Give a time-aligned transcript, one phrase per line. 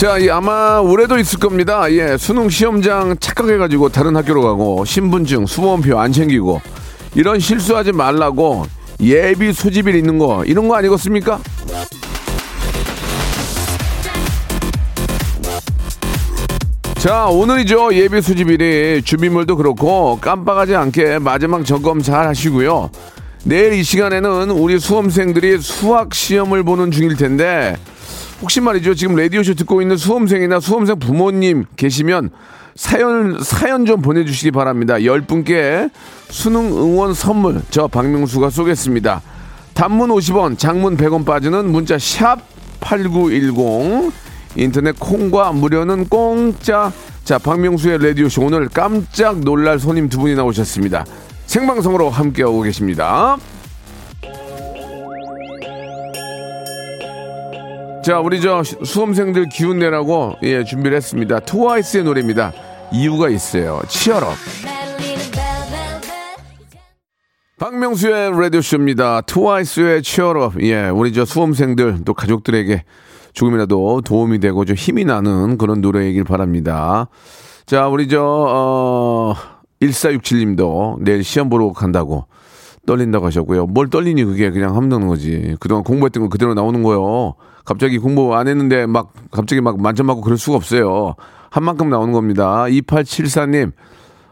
[0.00, 1.92] 자, 이 아마 올해도 있을 겁니다.
[1.92, 6.62] 예, 수능 시험장 착각해가지고 다른 학교로 가고 신분증, 수험표 안 챙기고
[7.14, 8.64] 이런 실수하지 말라고
[9.02, 11.38] 예비 소집일 있는 거 이런 거 아니겠습니까?
[16.94, 17.92] 자, 오늘이죠.
[17.92, 22.88] 예비 수집일이 준비물도 그렇고 깜빡하지 않게 마지막 점검 잘 하시고요.
[23.44, 27.76] 내일 이 시간에는 우리 수험생들이 수학 시험을 보는 중일 텐데
[28.42, 28.94] 혹시 말이죠.
[28.94, 32.30] 지금 라디오쇼 듣고 있는 수험생이나 수험생 부모님 계시면
[32.74, 35.04] 사연, 사연 좀 보내주시기 바랍니다.
[35.04, 35.90] 열 분께
[36.30, 39.20] 수능 응원 선물 저 박명수가 쏘겠습니다.
[39.74, 42.38] 단문 50원, 장문 100원 빠지는 문자 샵
[42.80, 44.12] 8910
[44.56, 46.92] 인터넷 콩과 무료는 공짜
[47.24, 51.04] 자 박명수의 라디오쇼 오늘 깜짝 놀랄 손님 두 분이 나오셨습니다.
[51.46, 53.36] 생방송으로 함께하고 계십니다.
[58.02, 61.40] 자, 우리 저 수험생들 기운 내라고 예, 준비를 했습니다.
[61.40, 62.52] 트와이스의 노래입니다.
[62.92, 63.82] 이유가 있어요.
[63.88, 64.32] 치얼업.
[67.58, 69.20] 박명수의 라디오쇼입니다.
[69.22, 70.62] 트와이스의 치얼업.
[70.62, 72.84] 예, 우리 저 수험생들 또 가족들에게
[73.34, 77.08] 조금이라도 도움이 되고 좀 힘이 나는 그런 노래이길 바랍니다.
[77.66, 79.34] 자, 우리 저, 어,
[79.82, 82.26] 1467님도 내일 시험 보러 간다고
[82.90, 83.66] 떨린다고 하셨고요.
[83.66, 85.54] 뭘 떨리니 그게 그냥 되는 거지.
[85.60, 87.34] 그동안 공부했던 거 그대로 나오는 거요.
[87.64, 91.14] 갑자기 공부 안 했는데 막 갑자기 막 만점 맞고 그럴 수가 없어요.
[91.50, 92.64] 한 만큼 나오는 겁니다.
[92.64, 93.70] 2874님,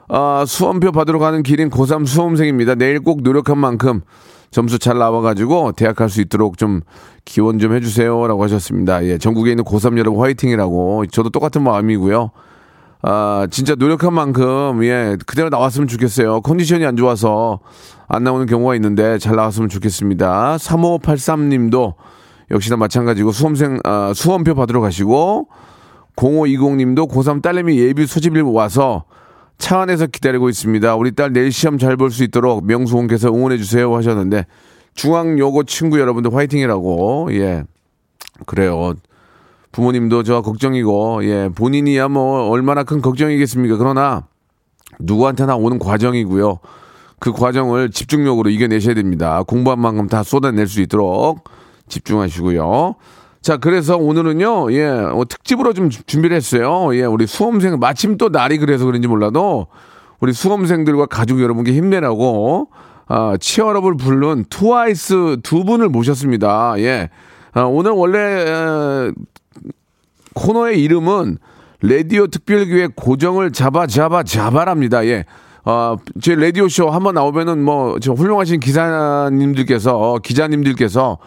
[0.09, 2.75] 아, 수험표 받으러 가는 길인 고3 수험생입니다.
[2.75, 4.01] 내일 꼭 노력한 만큼
[4.51, 6.81] 점수 잘 나와가지고 대학 갈 수 있도록 좀
[7.25, 9.05] 기원 좀 해주세요 라고 하셨습니다.
[9.05, 12.31] 예, 전국에 있는 고3 여러분 화이팅이라고 저도 똑같은 마음이고요.
[13.03, 16.41] 아, 진짜 노력한 만큼, 예, 그대로 나왔으면 좋겠어요.
[16.41, 17.61] 컨디션이 안 좋아서
[18.09, 20.59] 안 나오는 경우가 있는데 잘 나왔으면 좋겠습니다.
[20.59, 21.95] 3583 님도
[22.51, 25.49] 역시나 마찬가지고 수험생, 아, 수험표 받으러 가시고
[26.17, 29.05] 0520 님도 고3 딸내미 예비 소집일 와서
[29.59, 30.95] 차 안에서 기다리고 있습니다.
[30.97, 34.47] 우리 딸 내일 시험 잘 볼 수 있도록 명수홍께서 응원해 주세요 하셨는데
[34.95, 37.65] 중앙여고 친구 여러분들 화이팅이라고 예
[38.47, 38.95] 그래요.
[39.83, 43.77] 부모님도 저 걱정이고 예 본인이야 뭐 얼마나 큰 걱정이겠습니까?
[43.77, 44.25] 그러나
[44.99, 46.59] 누구한테나 오는 과정이고요.
[47.21, 49.45] 그 과정을 집중력으로 이겨내셔야 됩니다.
[49.47, 51.45] 공부한 만큼 다 쏟아낼 수 있도록
[51.89, 52.97] 집중하시고요.
[53.41, 56.93] 자, 그래서 오늘은요, 예, 어, 특집으로 좀 주- 준비를 했어요.
[56.97, 59.69] 예, 우리 수험생, 마침 또 날이 그래서 그런지 몰라도
[60.19, 62.69] 우리 수험생들과 가족 여러분께 힘내라고,
[63.07, 66.75] 아, 치얼업을 부른 트와이스 두 분을 모셨습니다.
[66.79, 67.11] 예.
[67.53, 69.13] 아, 오늘 원래, 에,
[70.39, 71.39] 코너의 이름은
[71.83, 75.05] 라디오 특별기획 고정을 잡아 잡아 잡아랍니다.
[75.07, 75.25] 예.
[75.65, 81.19] 어, 제 라디오 쇼 한번 나오면은 뭐 저 훌륭하신 기사님들께서 어, 기자님들께서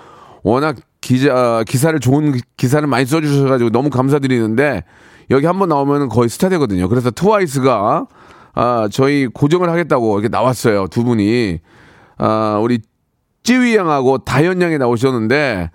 [0.44, 4.84] 워낙 기자 기사를 좋은 기사를 많이 써주셔 가지고 너무 감사드리는데
[5.30, 6.88] 여기 한번 나오면은 거의 스타 되거든요.
[6.90, 8.08] 그래서 트와이스가
[8.54, 10.88] 아, 저희 고정을 하겠다고 이렇게 나왔어요.
[10.88, 11.60] 두 분이
[12.18, 12.80] 아, 우리
[13.44, 15.72] 찌위 양하고 다현 양이 나오셨는데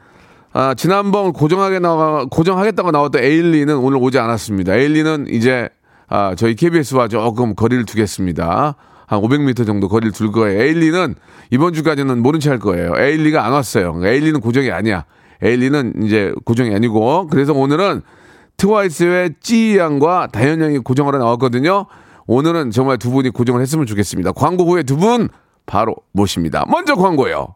[0.52, 4.74] 아, 지난번 고정하게 나와 고정하겠다고 나왔던 에일리는 오늘 오지 않았습니다.
[4.74, 5.68] 에일리는 이제
[6.08, 8.76] 아, 저희 KBS와 조금 거리를 두겠습니다.
[9.06, 10.60] 한 500m 정도 거리를 둘 거예요.
[10.62, 11.14] 에일리는
[11.50, 12.92] 이번 주까지는 모른 체 할 거예요.
[12.96, 14.00] 에일리가 안 왔어요.
[14.04, 15.04] 에일리는 고정이 아니야.
[15.42, 18.02] 에일리는 이제 고정이 아니고 그래서 오늘은
[18.56, 21.86] 트와이스의 찌 양과 다현 양이 고정하러 나왔거든요.
[22.26, 24.32] 오늘은 정말 두 분이 고정을 했으면 좋겠습니다.
[24.32, 25.28] 광고 후에 두 분
[25.66, 26.64] 바로 모십니다.
[26.68, 27.55] 먼저 광고요.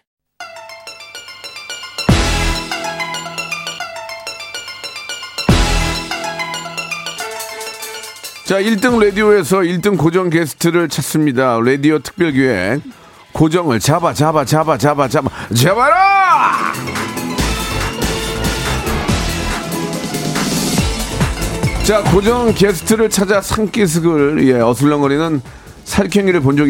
[8.51, 11.61] 자, 1등 라디오에서 1등 고정 게스트를 찾습니다.
[11.61, 12.81] 라디오 특별 기획.
[13.31, 16.73] 고정을 잡아, 잡아, 잡아, 잡아, 잡아, 잡아라!
[21.85, 25.41] 자, 고정 게스트를 찾아 산기슭을 예, 어슬렁거리는
[25.85, 26.67] 살쾡이를 본적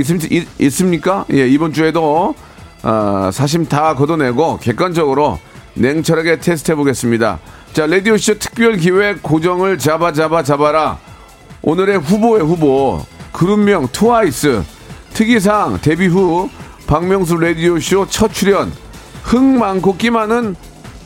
[0.59, 1.25] 있습니까?
[1.33, 2.35] 예, 이번 주에도
[2.83, 5.39] 아, 사심 다 걷어내고 객관적으로
[5.73, 7.39] 냉철하게 테스트 해 보겠습니다.
[7.73, 10.99] 자, 라디오쇼 특별 기획 고정을 잡아 잡아 잡아라.
[11.63, 14.63] 오늘의 후보의 후보 그룹명 트와이스
[15.13, 16.49] 특이사항 데뷔 후
[16.87, 18.71] 박명수 라디오쇼 첫 출연
[19.23, 20.55] 흥 많고 끼 많은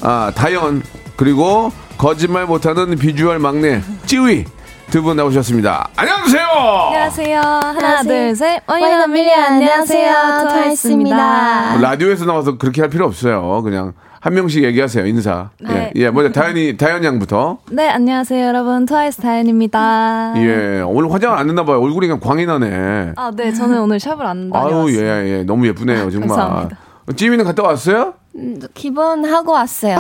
[0.02, 0.82] 아, 다현
[1.16, 4.46] 그리고 거짓말 못하는 비주얼 막내 쯔위
[4.92, 5.90] 두 분 나오셨습니다.
[5.98, 6.46] 안녕하세요.
[6.48, 7.40] 안녕하세요.
[7.42, 8.04] 하나, 안녕하세요.
[8.28, 8.62] 둘, 셋.
[8.68, 10.14] One in a million 안녕하세요.
[10.48, 11.78] 트와이스입니다.
[11.82, 13.62] 라디오에서 나와서 그렇게 할 필요 없어요.
[13.64, 13.94] 그냥
[14.26, 15.06] 한 명씩 얘기하세요.
[15.06, 15.52] 인사.
[15.62, 15.92] 네.
[15.96, 17.60] 예, 예, 먼저 다현이 다현 양부터.
[17.70, 18.88] 네, 안녕하세요, 여러분.
[18.88, 20.34] 트와이스 다현입니다.
[20.38, 21.80] 예, 오늘 화장을 안 했나 봐요.
[21.80, 23.14] 얼굴이 그냥 광이 나네.
[23.18, 24.82] 아, 네, 저는 오늘 샵을 안 다녀왔어요.
[24.88, 26.30] 아유, 예, 예, 너무 예쁘네요, 정말.
[26.30, 26.78] 감사합니다.
[27.16, 28.16] 찌미는 갔다 왔어요?
[28.36, 29.96] 음, 기본 하고 왔어요.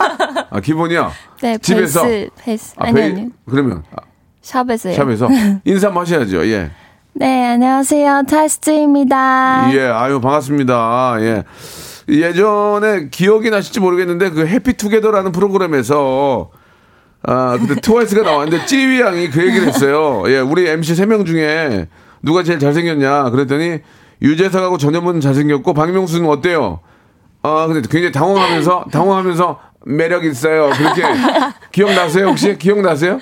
[0.48, 1.10] 아, 기본이요?
[1.42, 2.04] 네, 집에서?
[2.04, 2.74] 베이스, 베이스.
[2.78, 4.00] 아, 아니, 아니, 그러면 아,
[4.40, 4.94] 샵에서요.
[4.94, 5.28] 샵에서
[5.66, 6.46] 인사 한번 하셔야죠.
[6.46, 6.70] 예.
[7.12, 8.22] 네, 안녕하세요.
[8.30, 9.68] 타이스트입니다.
[9.74, 11.16] 예, 아유 반갑습니다.
[11.20, 11.42] 예.
[12.08, 16.50] 예전에 기억이 나실지 모르겠는데 그 해피투게더라는 프로그램에서
[17.22, 20.22] 아 그때 트와이스가 나왔는데 찌위 양이 그 얘기를 했어요.
[20.28, 21.86] 예, 우리 MC 세 명 중에
[22.22, 23.80] 누가 제일 잘생겼냐 그랬더니
[24.22, 26.80] 유재석하고 전현무는 잘생겼고 박명수는 어때요?
[27.42, 30.70] 아 근데 굉장히 당황하면서 당황하면서 매력 있어요.
[30.76, 31.02] 그렇게
[31.72, 33.18] 기억나세요 혹시 기억나세요?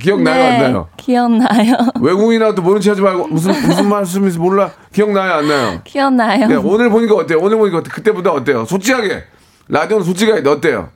[0.00, 0.88] 기억나요 안 나요?
[0.96, 1.76] 네, 기억나요.
[2.00, 5.80] 외국인이라도 모른 체 하지 말고 무슨 무슨 말씀인지 몰라 기억나요 안 나요?
[5.84, 6.46] 기억나요.
[6.48, 7.38] 네, 오늘 보니까 어때요?
[7.40, 7.90] 오늘 보니까 어때?
[7.90, 8.64] 그때보다 어때요?
[8.64, 9.24] 솔직하게
[9.68, 10.88] 라디오는 솔직하게 어때요?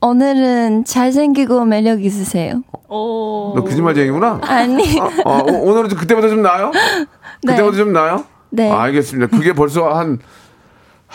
[0.00, 2.62] 오늘은 잘생기고 매력 있으세요.
[2.88, 3.54] 오.
[3.56, 4.40] 너 거짓말쟁이구나.
[4.42, 6.70] 아니, 어, 어, 오- 오늘은 좀 그때보다 좀 나아요?
[7.46, 8.24] 그때보다 좀 나아요?
[8.50, 8.70] 네.
[8.70, 9.34] 아, 알겠습니다.
[9.36, 10.18] 그게 벌써 한,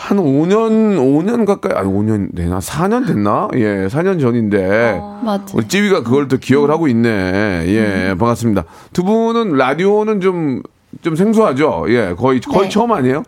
[0.00, 2.58] 한 5년, 5년 가까이, 아니, 5년 되나?
[2.58, 3.48] 4년 됐나?
[3.56, 4.98] 예, 4년 전인데.
[5.22, 5.44] 맞아.
[5.54, 7.08] 우리 찌위가 그걸 또 기억을 하고 있네.
[7.66, 8.64] 예, 반갑습니다.
[8.94, 10.62] 두 분은 라디오는 좀,
[11.02, 11.84] 좀 생소하죠?
[11.88, 12.68] 예, 거의, 거의 네.
[12.70, 13.24] 처음 아니에요?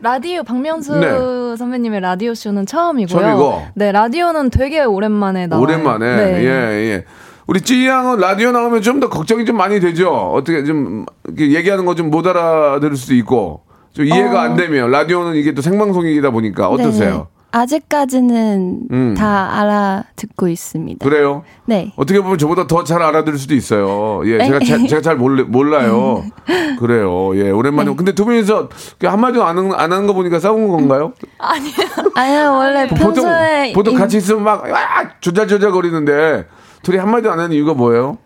[0.00, 1.56] 라디오, 박명수 네.
[1.58, 3.20] 선배님의 라디오 쇼는 처음이고요.
[3.20, 3.62] 처음이고.
[3.74, 5.62] 네, 라디오는 되게 오랜만에 나와요.
[5.62, 6.16] 오랜만에.
[6.16, 6.42] 네.
[6.42, 7.04] 예, 예.
[7.46, 10.08] 우리 찌 양은 라디오 나오면 좀 더 걱정이 좀 많이 되죠.
[10.10, 11.04] 어떻게 좀
[11.38, 13.63] 얘기하는 거 좀 못 알아들을 수도 있고
[13.94, 14.38] 좀 이해가 어.
[14.38, 17.10] 안 되면 라디오는 이게 또 생방송이다 보니까 어떠세요?
[17.12, 17.24] 네네.
[17.52, 19.14] 아직까지는 음.
[19.16, 21.04] 다 알아듣고 있습니다.
[21.08, 21.44] 그래요?
[21.66, 21.92] 네.
[21.94, 24.22] 어떻게 보면 저보다 더 잘 알아들을 수도 있어요.
[24.26, 24.64] 예, 제가 네.
[24.64, 26.24] 자- 제가 잘 몰라, 몰라요.
[26.80, 27.30] 그래요.
[27.36, 27.90] 예, 오랜만에.
[27.90, 27.96] 네.
[27.96, 28.68] 근데 두 분이서
[28.98, 31.12] 그 한마디도 안, 하는- 안 하는 거 보니까 싸운 건가요?
[31.38, 36.46] 아니요, 원래 보통 평소에 보통 이- 같이 있으면 막 아, 조잘조잘 거리는데
[36.82, 38.18] 둘이 한마디도 안 하는 이유가 뭐예요?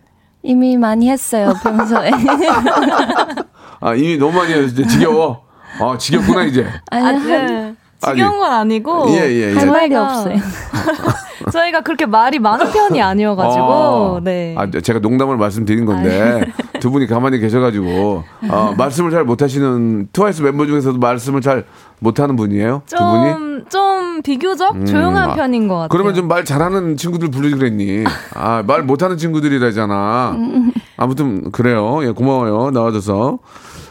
[0.43, 2.11] 이미 많이 했어요, 평소에.
[3.81, 5.43] 아 이미 너무 많이 이제 지겨워.
[5.81, 6.67] 아 지겹구나 이제.
[6.91, 7.75] 아니, 아, 한- 네.
[8.01, 9.07] 지겨운 건 아니고.
[9.11, 9.55] 예, 예, 예.
[9.55, 10.37] 할 말이 없어요.
[11.53, 13.65] 저희가 그렇게 말이 많은 편이 아니어가지고.
[13.65, 14.21] 어.
[14.23, 14.55] 네.
[14.59, 16.45] 아, 제가 농담을 말씀드린 건데
[16.81, 21.65] 두 분이 가만히 계셔가지고 어, 말씀을 잘 못하시는 트와이스 멤버 중에서도 말씀을 잘
[22.01, 22.83] 못하는 분이에요.
[22.87, 23.33] 두 분이.
[23.33, 25.89] 좀, 좀 비교적 음, 조용한 아, 편인 것 같아요.
[25.89, 28.05] 그러면 좀 말 잘하는 친구들 부르지 그랬니?
[28.35, 30.37] 아, 말 못하는 친구들이라잖아.
[30.99, 32.01] 아무튼 그래요.
[32.05, 32.71] 예, 고마워요.
[32.71, 33.39] 나와줘서.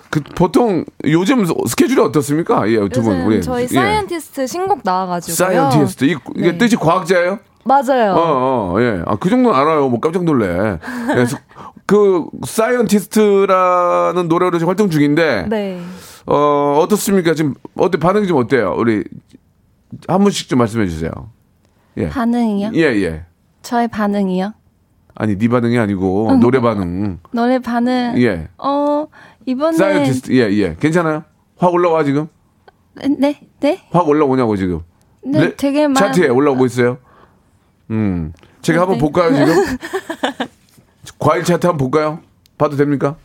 [0.09, 2.69] 그 보통 요즘 스케줄이 어떻습니까?
[2.69, 3.21] 예, 두 분.
[3.23, 3.41] 우리.
[3.41, 3.67] 저희 예.
[3.67, 5.35] Scientist 신곡 나와가지고요.
[5.35, 6.05] Scientist.
[6.05, 6.57] 이, 이게 네.
[6.57, 7.39] 뜻이 과학자예요?
[7.65, 8.13] 맞아요.
[8.13, 9.03] 어, 어, 예.
[9.05, 9.89] 아, 그 정도는 알아요.
[9.89, 10.79] 뭐 깜짝 놀래.
[11.17, 11.35] 예, 스-
[11.85, 15.81] 그, Scientist라는 노래로 지금 활동 중인데, 네.
[16.25, 17.33] 어, 어떻습니까?
[17.33, 18.73] 지금, 어때, 반응이 좀 어때요?
[18.77, 19.03] 우리,
[20.07, 21.11] 한 분씩 좀 말씀해 주세요.
[21.97, 22.09] 예.
[22.09, 22.71] 반응이요?
[22.75, 23.25] 예, 예.
[23.61, 24.53] 저의 반응이요?
[25.15, 27.19] 아니, 네 반응이 아니고, 노래 반응.
[27.31, 28.13] 노래 반응.
[28.17, 28.47] 예.
[28.57, 29.07] 어,
[29.47, 29.77] 이번에.
[29.77, 30.75] Scientist, 예, 예.
[30.79, 31.23] 괜찮아요?
[31.57, 32.27] 확 올라와, 지금?
[33.17, 33.81] 네, 네.
[33.91, 34.81] 확 올라오냐고, 지금?
[35.23, 36.97] 네, 레- 되게 많 차트에 올라오고 있어요?
[37.89, 38.33] 음.
[38.61, 39.01] 제가 한번 네.
[39.01, 39.77] 볼까요, 지금?
[41.17, 42.19] 과일 차트 한번 볼까요?
[42.57, 43.15] 봐도 됩니까?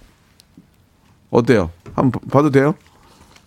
[1.31, 1.71] 어때요?
[1.95, 2.75] 한번 봐- 봐도 돼요?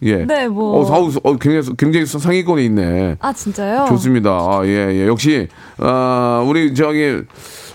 [0.04, 0.26] 예.
[0.26, 0.80] 네, 뭐.
[0.80, 3.16] 어, 사우, 어, 굉장히, 굉장히 상위권에 있네.
[3.20, 3.86] 아, 진짜요?
[3.88, 4.30] 좋습니다.
[4.32, 5.08] 아, 예, 예.
[5.08, 5.48] 역시,
[5.78, 7.22] 아, 우리 저기,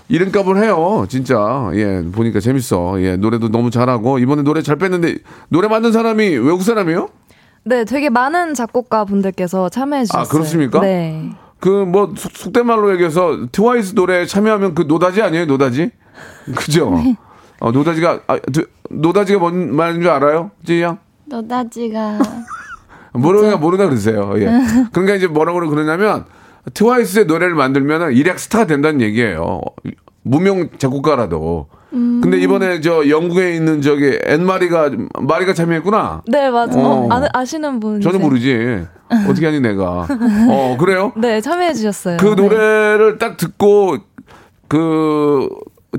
[0.07, 1.05] 이름값을 해요.
[1.09, 1.69] 진짜.
[1.73, 3.01] 예, 보니까 재밌어.
[3.01, 5.17] 예, 노래도 너무 잘하고, 이번에 노래 잘 뺐는데,
[5.49, 7.09] 노래 만든 사람이 외국 사람이에요?
[7.63, 10.21] 네, 되게 많은 작곡가 분들께서 참여해 주셨어요.
[10.23, 10.79] 아, 그렇습니까?
[10.81, 11.29] 네.
[11.59, 15.45] 그, 뭐, 속- 속된 말로 얘기해서, 트와이스 노래에 참여하면 그 노다지 아니에요?
[15.45, 15.91] 노다지?
[16.55, 16.93] 그죠?
[17.61, 20.51] 어, 노다지가, 아, 두- 노다지가 뭔 말인 줄 알아요?
[20.65, 20.97] 쯔위 양?
[21.31, 22.19] 노다지가.
[23.13, 24.33] 모르나 모르나 그러세요.
[24.37, 24.45] 예.
[24.91, 26.25] 그러니까 이제 뭐라고 그러냐면
[26.73, 29.61] 트와이스의 노래를 만들면 일약 스타가 된다는 얘기예요.
[30.23, 31.67] 무명 작곡가라도.
[31.91, 36.21] 근데 이번에 저 영국에 있는 저기 앤마리가 마리가 참여했구나.
[36.27, 36.77] 네, 맞아요.
[36.77, 37.07] 어.
[37.11, 37.99] 어, 아, 시는 분.
[37.99, 38.85] 저는 모르지.
[39.27, 40.07] 어떻게 하니 내가.
[40.49, 41.11] 어 그래요?
[41.19, 42.15] 네, 참여해 주셨어요.
[42.17, 43.97] 그 노래를 딱 듣고
[44.69, 45.49] 그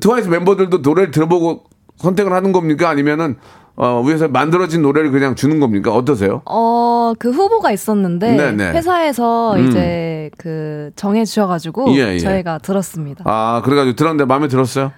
[0.01, 1.65] 트와이스 멤버들도 노래를 들어보고
[1.99, 2.89] 선택을 하는 겁니까?
[2.89, 3.37] 아니면은
[3.77, 5.93] 어, 위에서 만들어진 노래를 그냥 주는 겁니까?
[5.93, 6.43] 어떠세요?
[6.45, 8.73] 어, 그 후보가 있었는데 네네.
[8.73, 9.67] 회사에서 음.
[9.69, 12.19] 이제 그 정해 주셔 가지고 예, 예.
[12.19, 13.25] 저희가 들었습니다.
[13.27, 14.93] 아, 그래 가지고 들었는데 마음에 들었어요?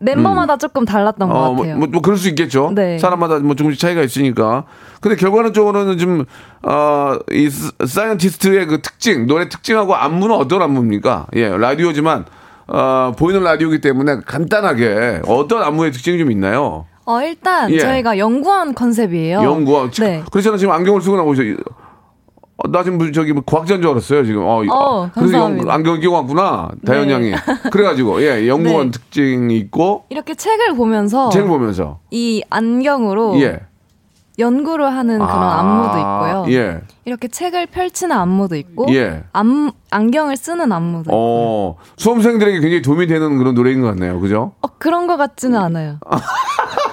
[0.00, 1.76] 멤버마다 조금 달랐던 것 어, 뭐, 같아요.
[1.76, 2.70] 뭐, 뭐 그럴 수 있겠죠.
[2.72, 2.98] 네.
[2.98, 4.64] 사람마다 뭐 조금씩 차이가 있으니까.
[5.00, 6.24] 근데 결과론적으로는 좀,
[6.62, 11.26] 어, 이 사- Scientist의 그 특징, 노래 특징하고 안무는 어떤 안무입니까?
[11.34, 12.26] 예, 라디오지만,
[12.68, 16.86] 어, 보이는 라디오이기 때문에 간단하게 어떤 안무의 특징이 좀 있나요?
[17.08, 17.78] 어, 일단 예.
[17.78, 19.42] 저희가 연구한 컨셉이에요.
[19.42, 19.90] 연구원.
[19.92, 20.22] 네.
[20.30, 20.58] 그렇잖아.
[20.58, 21.42] 지금 안경을 쓰고 나오셔.
[21.42, 24.42] 어, 나 지금 저기 뭐 과학자인 줄 알았어요, 지금.
[24.42, 25.70] 어, 어, 그래서 연.
[25.70, 26.68] 안경을 끼고 왔구나.
[26.84, 27.14] 다현 네.
[27.14, 27.32] 양이.
[27.72, 28.90] 그래가지고, 예, 연구원 네.
[28.90, 32.00] 특징이 있고, 이렇게 책을 보면서 책을 보면서.
[32.10, 33.60] 이 안경으로 예.
[34.38, 36.60] 연구를 하는 그런 아, 안무도 있고요.
[36.60, 36.80] 예.
[37.06, 39.24] 이렇게 책을 펼치는 안무도 있고 예.
[39.32, 44.20] 안, 안경을 쓰는 안무도 있고 어, 수험생들에게 굉장히 도움이 되는 그런 노래인 것 같네요.
[44.20, 44.52] 그죠?
[44.60, 45.98] 어, 그런 것 같지는 않아요.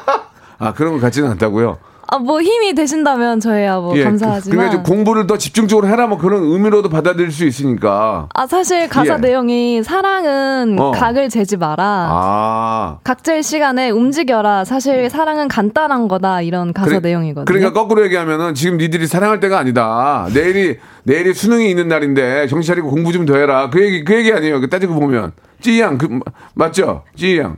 [0.60, 1.78] 아, 그런 것 같지는 않다고요?
[2.08, 6.20] 아, 뭐 힘이 되신다면 저희야 뭐 그, 감사하지만 그러니까 좀 공부를 더 집중적으로 해라 뭐
[6.20, 8.28] 그런 의미로도 받아들일 수 있으니까.
[8.32, 9.18] 아 사실 가사 예.
[9.18, 10.92] 내용이 사랑은 어.
[10.92, 11.84] 각을 재지 마라.
[12.12, 12.98] 아.
[13.04, 14.66] 각질 시간에 움직여라.
[14.66, 16.42] 사실 사랑은 간단한 거다.
[16.42, 17.46] 이런 가사 그래- 내용이거든요.
[17.46, 20.28] 그러니까 거꾸로 얘기하면은 지금 니들이 사랑할 때가 아니다.
[20.32, 23.72] 내일이 내일이 수능이 있는 날인데 정신 차리고 공부 좀 더 해라.
[23.72, 24.62] 그 얘기 그 얘기 아니에요.
[24.62, 26.20] 그 따지고 보면 찌양 그
[26.54, 27.02] 맞죠?
[27.16, 27.58] 찌양.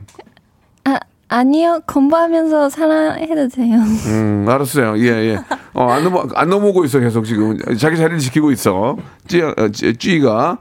[1.30, 1.80] 아, 아니요.
[1.86, 3.76] 공부하면서 사랑해도 돼요.
[4.06, 4.98] 음, 알았어요.
[4.98, 5.38] 예, 예.
[5.74, 7.58] 어, 안 넘어, 안 넘어오고 있어, 계속 지금.
[7.76, 8.96] 자기 자리를 지키고 있어.
[9.26, 10.58] 찌, 어, 찌, 찌가.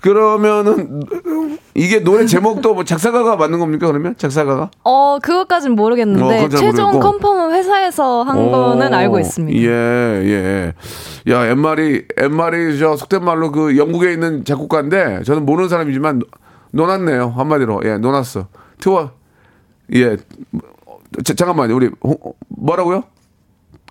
[0.00, 1.02] 그러면은,
[1.74, 4.14] 이게 노래 제목도 뭐 작사가가 맞는 겁니까, 그러면?
[4.16, 4.70] 작사가가?
[4.84, 7.00] 어, 그것까진 어, 모르겠는데 잘 최종.
[7.00, 9.58] 컨펌은 회사에서 한 오, 거는 알고 있습니다.
[9.60, 11.32] 예, 예.
[11.32, 16.26] 야, 엠말이, 엠말이 저 속된 말로 그 영국에 있는 작곡가인데, 저는 모르는 사람이지만, 노-
[16.70, 17.32] 노났네요.
[17.36, 17.80] 한마디로.
[17.86, 18.46] 예, 노났어.
[18.78, 19.10] 트와,
[19.94, 20.16] 예.
[21.24, 21.74] 자, 잠깐만요.
[21.74, 22.16] 우리, 홍-
[22.48, 23.04] 뭐라고요?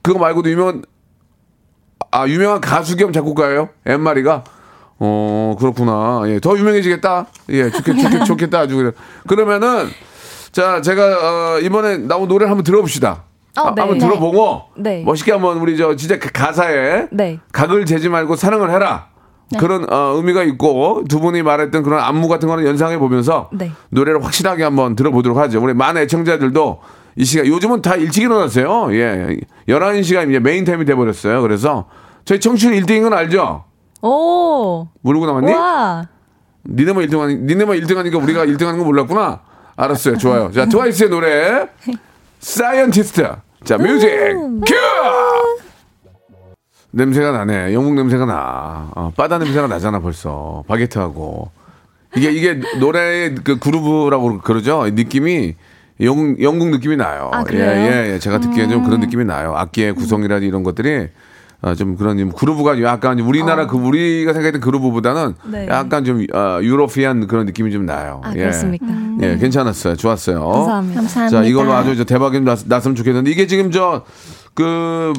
[0.02, 0.84] 그거 말고도 유명한,
[2.12, 3.70] 아, 유명한 가수 겸 작곡가예요?
[3.86, 4.44] 엠마리가?
[5.00, 6.22] 어, 그렇구나.
[6.28, 7.28] 예, 더 유명해지겠다.
[7.50, 8.60] 예, 좋겠, 좋겠, 좋겠다.
[8.62, 8.92] 아주 그냥.
[9.28, 9.90] 그러면은,
[10.52, 13.24] 자, 제가, 어, 이번에 나온 노래를 한번 들어봅시다.
[13.58, 13.82] 어, 아, 네.
[13.82, 15.04] 한번 들어보고, 네.
[15.04, 17.40] 멋있게 한번 우리 저, 진짜 그 가사에, 네.
[17.52, 19.08] 각을 재지 말고 사랑을 해라.
[19.60, 23.72] 그런 어, 의미가 있고 두 분이 말했던 그런 안무 같은 거는 연상해 보면서 네.
[23.90, 25.62] 노래를 확실하게 한번 들어보도록 하죠.
[25.62, 26.80] 우리 많은 애청자들도
[27.18, 28.94] 이 시간 요즘은 다 일찍 일어났어요.
[28.96, 29.38] 예.
[29.70, 31.42] 11시가 이제 main time이 돼 버렸어요.
[31.42, 31.86] 그래서
[32.26, 33.66] 저희 청취율 1등인 건 알죠?
[34.02, 34.88] 오.
[35.02, 35.54] 모르고 나왔니?
[35.54, 36.08] 와.
[36.68, 39.42] 니네만 1등 하니 니네만 1등 하니까 우리가 1등 하는 거 몰랐구나.
[39.78, 40.18] 알았어요.
[40.18, 40.52] 좋아요.
[40.52, 41.68] 자, 트와이스의 노래
[42.40, 43.28] Scientist.
[43.64, 44.08] 자, music
[44.66, 44.76] cue!
[46.96, 47.74] 냄새가 나네.
[47.74, 48.90] 영국 냄새가 나.
[48.96, 50.64] 어, 바다 냄새가 나잖아 벌써.
[50.68, 51.52] 바게트하고.
[52.16, 54.86] 이게 이게 노래의 그 groove라고 그러죠.
[54.90, 55.56] 느낌이
[56.02, 57.30] 영국 영국 느낌이 나요.
[57.34, 57.72] 아, 예, 그래요?
[57.72, 57.76] 음.
[57.92, 58.20] 예, 예.
[58.20, 59.54] 제가 듣기에 좀 그런 느낌이 나요.
[59.58, 61.10] 악기의 구성이라든지 이런 것들이
[61.62, 65.34] 어, 좀 그런 좀 그루브가 약간 우리나라 그 우리가 생각했던 그루브보다는 어.
[65.52, 65.68] 네.
[65.68, 68.22] 약간 좀 어, 유로피안 그런 느낌이 좀 나요.
[68.24, 68.40] 아, 예.
[68.40, 68.86] 그렇습니까?
[69.22, 69.98] 예, 괜찮았어요.
[69.98, 70.40] 좋았어요.
[70.40, 71.02] 감사합니다.
[71.02, 71.42] 감사합니다.
[71.42, 74.06] 자, 이걸로 아주 저 대박이 좀 났, 났으면 좋겠는데 이게 지금 저
[74.56, 75.14] 그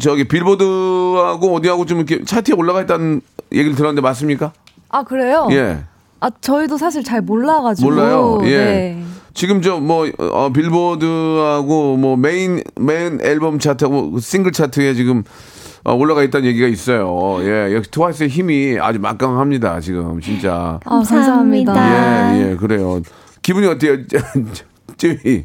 [0.00, 3.20] 저기 빌보드하고 어디하고 좀 이렇게 차트에 올라가 있다는
[3.52, 4.52] 얘기를 들었는데 맞습니까?
[4.88, 5.48] 아, 그래요?
[5.52, 5.84] 예.
[6.20, 7.88] 아, 저희도 사실 잘 몰라가지고.
[7.90, 8.40] 몰라요.
[8.44, 8.56] 예.
[8.56, 9.04] 네.
[9.34, 15.24] 지금 저뭐 어, 빌보드하고 뭐 main main 앨범 차트하고 싱글 차트에 지금
[15.84, 17.36] 어, 올라가 있다는 얘기가 있어요.
[17.40, 19.80] 예, 역시 트와이스의 힘이 아주 막강합니다.
[19.80, 20.78] 지금 진짜.
[20.84, 21.72] 아, 감사합니다.
[21.74, 22.38] 감사합니다.
[22.46, 23.00] 예, 예, 그래요.
[23.42, 23.98] 기분이 어때요,
[24.96, 25.44] 쯔위?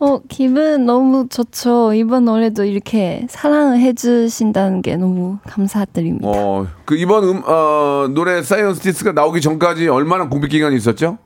[0.00, 1.94] 어, 기분 너무 좋죠.
[1.94, 6.28] 이번 노래도 이렇게 사랑을 해주신다는 게 너무 감사드립니다.
[6.28, 11.18] 어, 그 이번 음, 어, 노래 사이언스티스가 나오기 전까지 얼마나 공백 기간이 있었죠?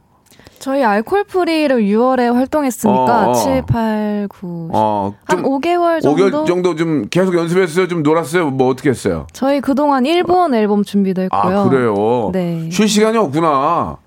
[0.58, 3.34] 저희 Alcohol-Free를 6월에 활동했으니까 어, 어.
[3.34, 4.70] 7, 8, 9.
[4.72, 6.24] 어, 한 5개월 정도?
[6.42, 7.86] 5개월 정도 좀 계속 연습했어요?
[7.88, 8.50] 좀 놀았어요?
[8.50, 9.26] 뭐 어떻게 했어요?
[9.32, 11.40] 저희 그동안 일본 앨범 준비도 했고요.
[11.60, 12.30] 아, 그래요?
[12.32, 12.68] 네.
[12.70, 13.98] 쉴 시간이 없구나.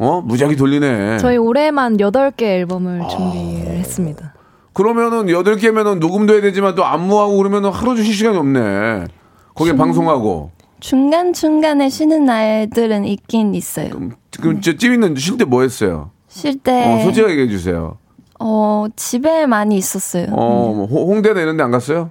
[0.00, 0.22] 어?
[0.22, 1.18] 무작위 돌리네.
[1.18, 4.32] 저희 올해만 8개 앨범을 준비를 했습니다.
[4.72, 9.04] 그러면은 8개면은 녹음도 해야 되지만 또 안무하고 그러면은 하루 쉴 시간이 없네.
[9.54, 10.52] 거기에 방송하고.
[10.80, 13.90] 중간중간에 쉬는 날들은 있긴 있어요.
[14.40, 16.10] 그럼 저 찌미는 쉴 때 뭐 했어요?
[16.28, 17.98] 쉴 때, 어, 솔직하게 얘기해 주세요.
[18.38, 20.28] 어, 집에 많이 있었어요.
[20.30, 22.08] 어, 뭐 홍- 홍대나 이런 데안 갔어요?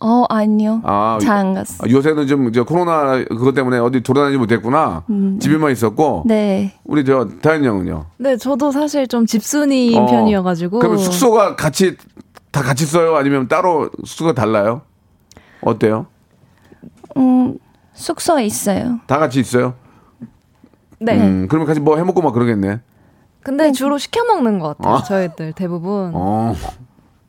[0.00, 0.80] 어, 아니요.
[0.84, 1.78] 아, 잘안 갔어요.
[1.82, 5.04] 아, 요새는 좀저 코로나 그것 때문에 어디 돌아다니지 못했구나.
[5.40, 6.22] 집에만 있었고.
[6.26, 6.74] 네.
[6.84, 8.06] 우리 저 다현 양은요.
[8.18, 10.78] 네, 저도 사실 좀 집순이인 어, 편이어가지고.
[10.78, 11.96] 그러면 숙소가 같이
[12.52, 13.16] 다 같이 써요?
[13.16, 14.82] 아니면 따로 숙소가 달라요?
[15.62, 16.06] 어때요?
[17.16, 17.58] 음,
[17.94, 19.00] 숙소에 있어요.
[19.06, 19.74] 다 같이 있어요?
[21.00, 21.16] 네.
[21.18, 22.80] 음, 그러면 같이 뭐 해먹고 막 그러겠네.
[23.42, 24.96] 근데 주로 시켜 먹는 것 같아요.
[24.96, 25.02] 아.
[25.02, 26.12] 저희들 대부분.
[26.14, 26.54] 어.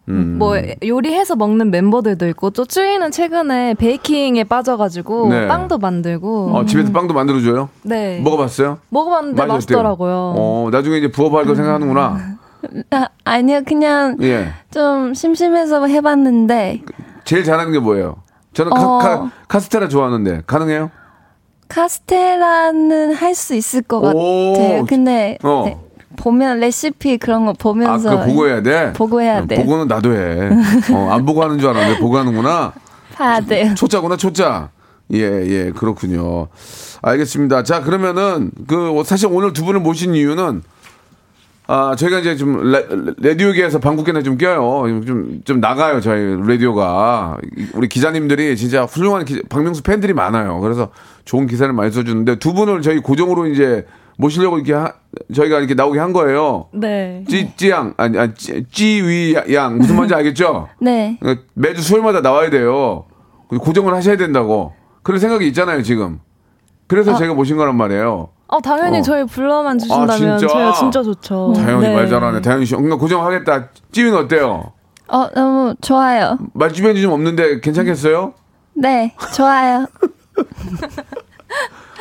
[0.10, 0.38] 음.
[0.40, 5.48] 뭐 요리해서 먹는 멤버들도 있고 또 쯔이는 최근에 베이킹에 빠져가지고 네.
[5.48, 7.70] 빵도 만들고 어, 집에서 빵도 만들어줘요?
[7.84, 8.80] 네 먹어봤어요?
[8.90, 9.46] 먹어봤는데?
[9.46, 10.34] 맛있더라고요.
[10.38, 12.38] 어, 나중에 이제 부업할 거 생각하는구나.
[12.92, 14.50] 아, 아니요, 그냥 예.
[14.72, 16.82] 좀 심심해서 해봤는데
[17.24, 18.18] 제일 잘하는 게 뭐예요?
[18.54, 18.98] 저는 어.
[18.98, 20.90] 카, 카, 스테라 좋아하는데 가능해요?
[21.68, 24.54] 카스테라는 할 수 있을 것 오.
[24.54, 24.86] 같아요.
[24.88, 25.64] 근데 어.
[25.66, 25.78] 네,
[26.16, 28.94] 보면 레시피 그런 거 아, 보면서 그거 보고 해야 돼?
[28.94, 29.56] 보고 해야 어, 돼.
[29.56, 30.50] 보고는 나도 해.
[30.94, 32.74] 어, 안 보고 하는 줄 알았는데 보고 하는구나.
[33.16, 33.74] 봐야 돼요.
[33.76, 34.70] 초짜구나, 초짜.
[35.14, 36.48] 예, 예, 그렇군요.
[37.02, 37.64] 알겠습니다.
[37.64, 40.62] 자, 그러면은, 그, 사실 오늘 두 분을 모신 이유는,
[41.68, 42.86] 아, 저희가 이제 좀, 레,
[43.18, 44.86] 라디오계에서 방국계나 좀 껴요.
[45.06, 47.38] 좀, 좀 나가요, 저희 라디오가.
[47.74, 50.60] 우리 기자님들이 진짜 훌륭한 기, 박명수 팬들이 많아요.
[50.62, 50.90] 그래서
[51.26, 53.86] 좋은 기사를 많이 써주는데 두 분을 저희 고정으로 이제
[54.20, 54.92] 모시려고 이렇게 하-
[55.34, 56.68] 저희가 이렇게 나오게 한 거예요.
[56.74, 57.24] 네.
[57.30, 59.78] 찌, 찌양, 아니, 아니, 찌, 찌위 양.
[59.78, 60.68] 무슨 말인지 알겠죠?
[60.82, 61.18] 네.
[61.22, 63.06] 그러니까 매주 수요일마다 나와야 돼요.
[63.48, 64.74] 고정을 하셔야 된다고.
[65.04, 66.20] 그럴 생각이 있잖아요, 지금.
[66.88, 68.28] 그래서 제가 모신 거란 말이에요.
[68.48, 69.02] 어 당연히 어.
[69.02, 70.48] 저희 불러만 주신다면 아, 진짜?
[70.54, 71.54] 저희가 진짜 좋죠.
[71.56, 71.96] 다현이 네.
[71.96, 72.42] 말 잘하네.
[72.42, 72.74] 다현이 씨.
[72.76, 73.70] 그러니까 고정하겠다.
[73.94, 74.74] 찌위는 어때요?
[75.08, 76.38] 어, 너무 좋아요.
[76.54, 78.34] 말 주변이 좀 없는데 괜찮겠어요?
[78.74, 79.86] 네, 좋아요.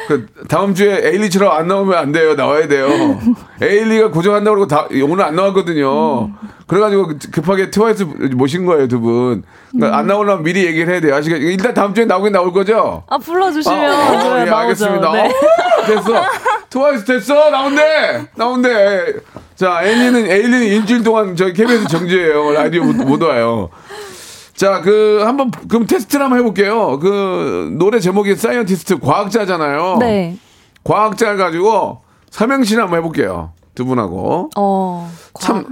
[0.09, 2.35] 그 다음 주에 에일리처럼 안 나오면 안 돼요.
[2.35, 2.89] 나와야 돼요.
[3.61, 6.31] 에일리가 고정한다고 그러고 다, 오늘 안 나왔거든요.
[6.67, 9.43] 그래가지고 급하게 트와이스 모신 거예요, 두 분.
[9.71, 11.15] 그러니까 안 나오려면 미리 얘기를 해야 돼요.
[11.15, 13.03] 아시겠 일단 다음 주에 나오긴 나올 거죠?
[13.07, 14.51] 아 불러주시면 어, 저희가 예.
[14.51, 15.13] 알겠습니다.
[15.13, 15.29] 네.
[15.29, 16.23] 어, 됐어.
[16.71, 17.51] 트와이스 됐어.
[17.51, 18.29] 나온대.
[18.35, 19.13] 나온대.
[19.57, 22.53] 자, 에일리는, 에일리는 일주일 동안 저희 KBS 정지예요.
[22.53, 23.69] 라디오 못, 못 와요.
[24.59, 26.99] 자, 그, 한번, 그럼 테스트를 한번 해볼게요.
[26.99, 29.99] 그, 노래 제목이 Scientist, 과학자잖아요.
[30.01, 30.37] 네.
[30.83, 33.53] 과학자를 가지고 삼행시를 한번 해볼게요.
[33.77, 34.51] 두 분하고.
[34.57, 35.13] 어.
[35.39, 35.65] 참,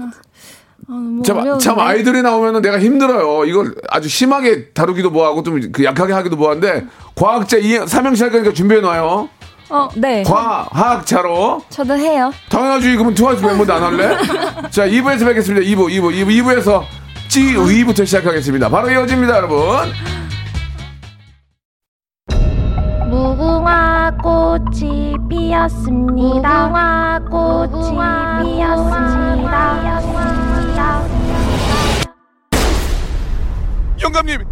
[0.87, 1.65] 너무 참, 어려운데.
[1.65, 3.45] 참 아이들이 나오면은 내가 힘들어요.
[3.47, 6.85] 이걸 아주 심하게 다루기도 뭐하고 좀 그 약하게 하기도 뭐한데
[7.17, 9.29] 과학자 이 삼행시 할 거니까 준비해놔요.
[9.69, 10.23] 어, 네.
[10.23, 11.63] 과학자로.
[11.71, 12.33] 저도 해요.
[12.51, 12.93] 당연하지.
[12.93, 14.17] 그러면 트와이스 멤버도 안 할래?
[14.71, 15.67] 자, 2부에서 뵙겠습니다.
[15.67, 16.85] 2부, 2부, 2부, 2부에서
[17.29, 18.69] 찌위부터 시작하겠습니다.
[18.69, 19.93] 바로 이어집니다, 여러분.
[23.11, 26.69] 무궁화 꽃이 피었습니다.
[26.69, 27.97] 무궁화 꽃이
[28.57, 29.97] 피었습니다.
[34.03, 34.45] 영감님,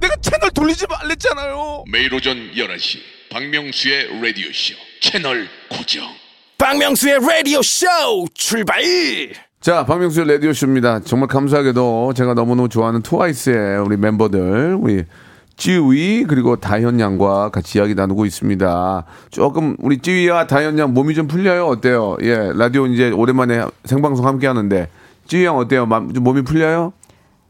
[0.00, 1.84] 내가 채널 돌리지 말랬잖아요.
[1.90, 2.98] 매일 오전 11시
[3.30, 6.04] 박명수의 라디오 쇼 채널 고정
[6.58, 7.86] 박명수의 라디오 쇼
[8.34, 8.82] 출발
[9.60, 11.00] 자, 박명수의 라디오쇼입니다.
[11.00, 15.04] 정말 감사하게도 제가 너무너무 좋아하는 트와이스의 우리 멤버들, 우리
[15.56, 19.04] 찌위, 그리고 다현 양과 같이 이야기 나누고 있습니다.
[19.30, 21.66] 조금 우리 찌위와 다현 양 몸이 좀 풀려요?
[21.66, 22.16] 어때요?
[22.22, 24.88] 예, 라디오 이제 오랜만에 생방송 함께 하는데,
[25.26, 25.84] 찌위 양 어때요?
[25.84, 26.94] 맘- 좀 몸이 풀려요?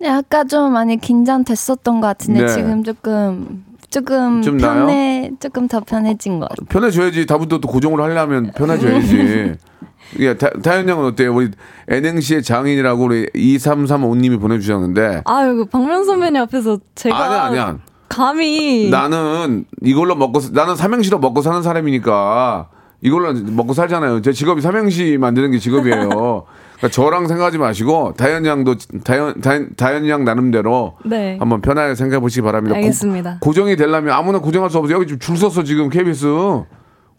[0.00, 2.48] 네, 아까 좀 많이 긴장됐었던 것 같은데 네.
[2.48, 4.56] 지금 조금 조금 좀?
[4.56, 6.66] 편해 조금 더 편해진 것 같아요.
[6.68, 7.26] 편해져야지.
[7.26, 9.54] 다음부터 또 고정을 하려면 편해져야지.
[10.18, 11.34] 예, 다, 다현 양은 어때요?
[11.34, 11.50] 우리
[11.88, 17.78] N행시의 장인이라고 우리 2335님이 보내주셨는데, 아유 그 박명 선배님 앞에서 제가 아니야, 아니야.
[18.08, 22.68] 감히 나는 이걸로 먹고 사- 나는 삼행시로 먹고 사는 사람이니까
[23.02, 24.20] 이걸로 먹고 살잖아요.
[24.22, 26.08] 제 직업이 삼행시 만드는 게 직업이에요.
[26.80, 31.36] 그러니까 저랑 생각하지 마시고 다현 양도 다현 다현, 다현 양 나름대로 네.
[31.38, 32.74] 한번 편하게 생각해 보시기 바랍니다.
[32.76, 33.38] 알겠습니다.
[33.40, 34.96] 고, 정이 되려면 아무나 고정할 수 없어요.
[34.96, 36.26] 여기 지금 줄 섰어 지금 KBS.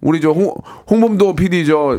[0.02, 0.52] 우리 저 홍,
[0.90, 1.98] 홍범도 PD 저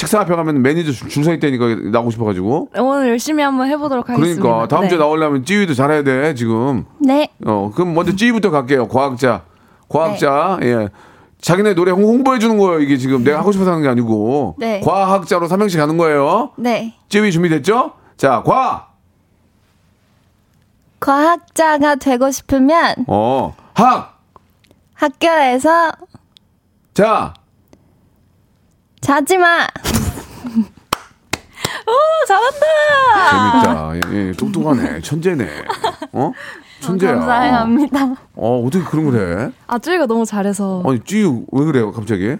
[0.00, 2.70] 책상 앞에 가면 매니저 줄서 있다니까 나오고 싶어가지고.
[2.78, 4.40] 오늘 열심히 한번 해보도록 하겠습니다.
[4.42, 4.88] 그러니까 다음 네.
[4.88, 6.86] 주에 나오려면 찌위도 잘해야 돼 지금.
[6.98, 8.88] 네, 어, 그럼 먼저 G부터 갈게요.
[8.88, 9.42] 과학자.
[9.90, 10.56] 과학자.
[10.62, 10.68] 네.
[10.68, 10.88] 예.
[11.42, 12.80] 자기네 노래 홍- 홍보해 주는 거예요.
[12.80, 14.54] 이게 지금 내가 하고 싶어서 하는 게 아니고.
[14.58, 14.80] 네.
[14.80, 16.52] 과학자로 삼행시 가는 거예요.
[16.56, 16.94] 네.
[17.10, 17.92] G 준비됐죠?
[18.16, 18.88] 자, 과.
[20.98, 23.54] 과학자가 되고 싶으면 어.
[23.74, 24.18] 학.
[24.94, 25.92] 학교에서
[26.94, 27.34] 자.
[29.00, 29.66] 자지 마.
[31.86, 32.60] 오 잘한다.
[33.30, 33.94] 재밌다.
[34.14, 35.00] 예, 예, 똑똑하네.
[35.00, 35.46] 천재네.
[36.12, 36.32] 어?
[36.80, 37.14] 천재야.
[37.16, 38.14] 감사합니다.
[38.34, 39.16] 어, 어떻게 그런 걸
[39.48, 39.50] 해?
[39.66, 42.36] 아 쯔이가 너무 잘해서 아니, G 왜 그래요, 갑자기?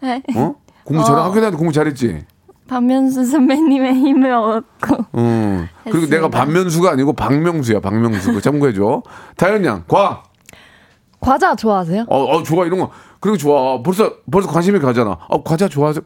[0.00, 0.22] 네.
[0.36, 0.54] 어?
[0.84, 1.20] 공부 잘해.
[1.20, 2.24] 학교 다닐 때 공부 잘했지?
[2.68, 5.68] 박명수 선배님의 힘을 얻고 음.
[5.84, 6.16] 그리고 했습니다.
[6.16, 8.40] 내가 반면수가 아니고 박명수야, 박명수.
[8.40, 9.02] 참고해줘.
[9.36, 10.22] 다현 양, 과.
[11.20, 12.06] 과자 좋아하세요?
[12.08, 12.90] 어, 어, 좋아, 이런 거.
[13.20, 13.82] 그리고 좋아.
[13.82, 15.18] 벌써, 벌써 관심이 가잖아.
[15.28, 16.02] 어, 과자 좋아하세요?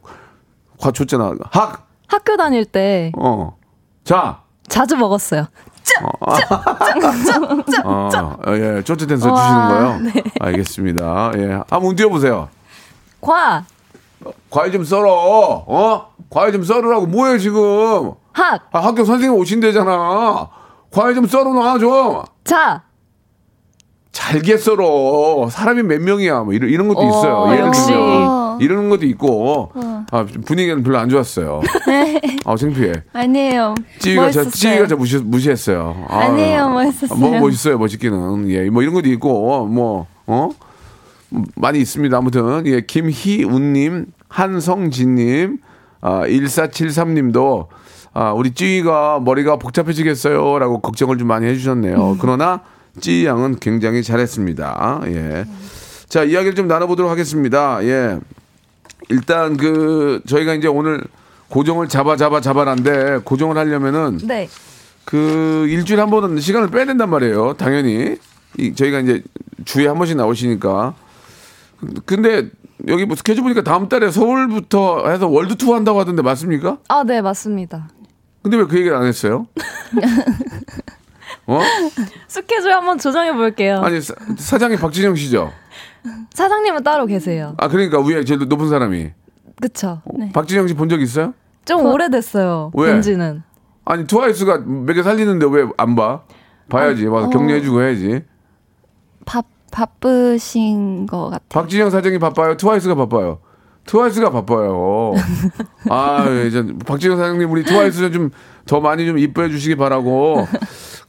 [0.81, 1.33] 과 줬잖아.
[1.51, 3.57] 학, 학교 다닐 때 어.
[4.03, 4.41] 자.
[4.69, 5.47] 자주 먹었어요.
[7.85, 10.23] 아, 예, 쪼쪼 댄서 와, 주시는 거요?
[10.41, 11.33] 알겠습니다.
[11.37, 11.61] 예.
[11.69, 12.49] 한번 뛰어 보세요.
[13.21, 13.65] 과
[14.51, 15.07] 과일 좀 썰어.
[15.67, 16.09] 어?
[16.31, 18.13] 과일 좀 썰으라고 뭐해 지금?
[18.33, 20.49] 학, 아, 학교 선생님 오신대잖아.
[20.91, 22.23] 과일 좀 썰어놔 좀.
[22.45, 22.83] 자.
[24.15, 25.49] 잘게 썰어.
[25.51, 26.45] 사람이 몇 명이야.
[26.45, 27.53] 뭐 이런, 이런 것도 어, 있어요.
[27.53, 27.71] 예를.
[27.73, 29.73] 들면 이러는 것도 있고.
[30.13, 31.61] 아, 좀 분위기는 별로 안 좋았어요.
[32.47, 32.93] 아, 창피해.
[33.13, 33.75] 아니에요.
[33.99, 34.49] 찌위가 저.
[34.49, 36.07] 찌위가 저 무시, 무시했어요.
[36.09, 37.19] 아, 아니에요, 멋있었어요.
[37.19, 38.51] 뭐 멋있어요, 멋있기는.
[38.51, 40.51] 예, 뭐 이런 것도 있고, 뭐, 어?
[41.33, 42.17] 음, 많이 있습니다.
[42.17, 45.59] 아무튼, 예, 김희운님, 한성진님,
[46.03, 47.67] 아, 1473님도,
[48.13, 50.61] 아, 우리 찌위가 머리가 복잡해지겠어요.
[50.61, 52.19] 라고 걱정을 좀 많이 해주셨네요.
[52.21, 52.61] 그러나,
[53.01, 55.03] 찌위 양은 굉장히 잘했습니다.
[55.07, 55.45] 예.
[56.09, 57.83] 자, 이야기를 좀 나눠보도록 하겠습니다.
[57.85, 58.19] 예.
[59.09, 61.03] 일단 그, 저희가 이제 오늘
[61.49, 64.49] 고정을 잡아, 잡아, 잡아란데, 고정을 하려면은, 네.
[65.05, 67.55] 그 일주일에 한 번은 시간을 빼야 된단 말이에요.
[67.59, 68.17] 당연히
[68.59, 69.23] 이, 저희가 이제
[69.65, 70.95] 주에 한 번씩 나오시니까.
[72.07, 72.49] 근데
[72.89, 76.79] 여기 뭐 스케줄 보니까 다음 달에 서울부터 해서 world tour 한다고 하던데 맞습니까?
[76.89, 77.89] 아, 네, 맞습니다.
[78.43, 79.47] 근데 왜 그 얘기를 안 했어요?
[81.47, 81.61] 어?
[82.29, 83.81] 스케줄 한번 조정해 볼게요.
[83.83, 85.53] 아니 사, 사장이 박진영 씨죠.
[86.33, 87.55] 사장님은 따로 계세요.
[87.59, 89.11] 아 그러니까 위에 제일 높은 사람이
[89.61, 90.03] 그쵸?
[90.33, 91.35] 박진영 씨 본 적 있어요?
[91.65, 92.73] 좀 오래됐어요.
[92.75, 92.93] 왜?
[92.93, 93.43] 벤지는.
[93.85, 96.23] 아니 트와이스가 몇 개 살리는데 왜 안 봐?
[96.69, 97.07] 봐야지.
[97.07, 98.23] 와서 격려해주고 해야지.
[99.27, 101.49] 바, 바쁘신 것 같아요.
[101.51, 102.57] 박진영 사장이 바빠요.
[102.57, 103.41] 트와이스가 바빠요.
[103.87, 105.13] 트와이스가 바빠요.
[105.91, 108.31] 아, 이제 박진영 사장님 우리 트와이스 좀
[108.67, 110.47] 더 많이 좀 이뻐해 주시기 바라고.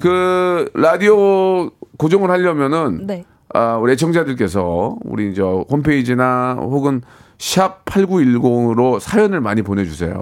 [0.02, 3.24] 그 라디오 고정을 하려면은 네.
[3.54, 7.02] 아, 우리 애청자들께서 우리 저 홈페이지나 혹은
[7.38, 10.14] 샵 8910으로 사연을 많이 보내주세요.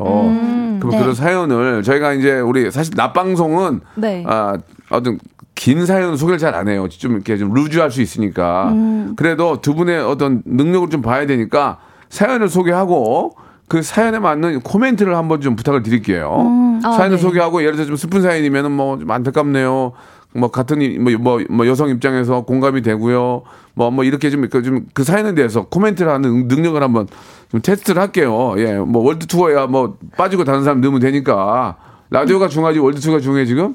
[0.80, 1.00] 그럼 네.
[1.00, 4.24] 그런 사연을 저희가 이제 우리 사실 낮방송은 네.
[4.28, 4.58] 아,
[4.92, 5.18] 어떤
[5.56, 6.88] 긴 사연 소개를 잘 안 해요.
[6.90, 8.72] 좀 이렇게 좀 loose할 수 있으니까.
[9.16, 11.80] 그래도 두 분의 어떤 능력을 좀 봐야 되니까
[12.14, 13.36] 사연을 소개하고
[13.68, 16.80] 그 사연에 맞는 코멘트를 한번 좀 부탁을 드릴게요.
[16.84, 17.22] 아, 사연을 네.
[17.22, 19.94] 소개하고 예를 들어 좀 슬픈 사연이면은 뭐 좀 안타깝네요.
[20.36, 23.42] 뭐 같은 이- 뭐, 뭐, 뭐 여성 입장에서 공감이 되고요.
[23.76, 27.08] 뭐뭐 이렇게 좀 그좀그 사연에 대해서 코멘트를 하는 능력을 한번
[27.52, 28.54] 좀 테스트를 할게요.
[28.58, 28.74] 예.
[28.78, 31.78] 뭐 world tour야 뭐 빠지고 다른 사람 넣으면 되니까.
[32.12, 33.74] 라디오가 중요하지 world tour가 중요해 지금?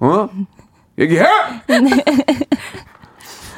[0.00, 0.28] 어?
[0.98, 1.24] 얘기해?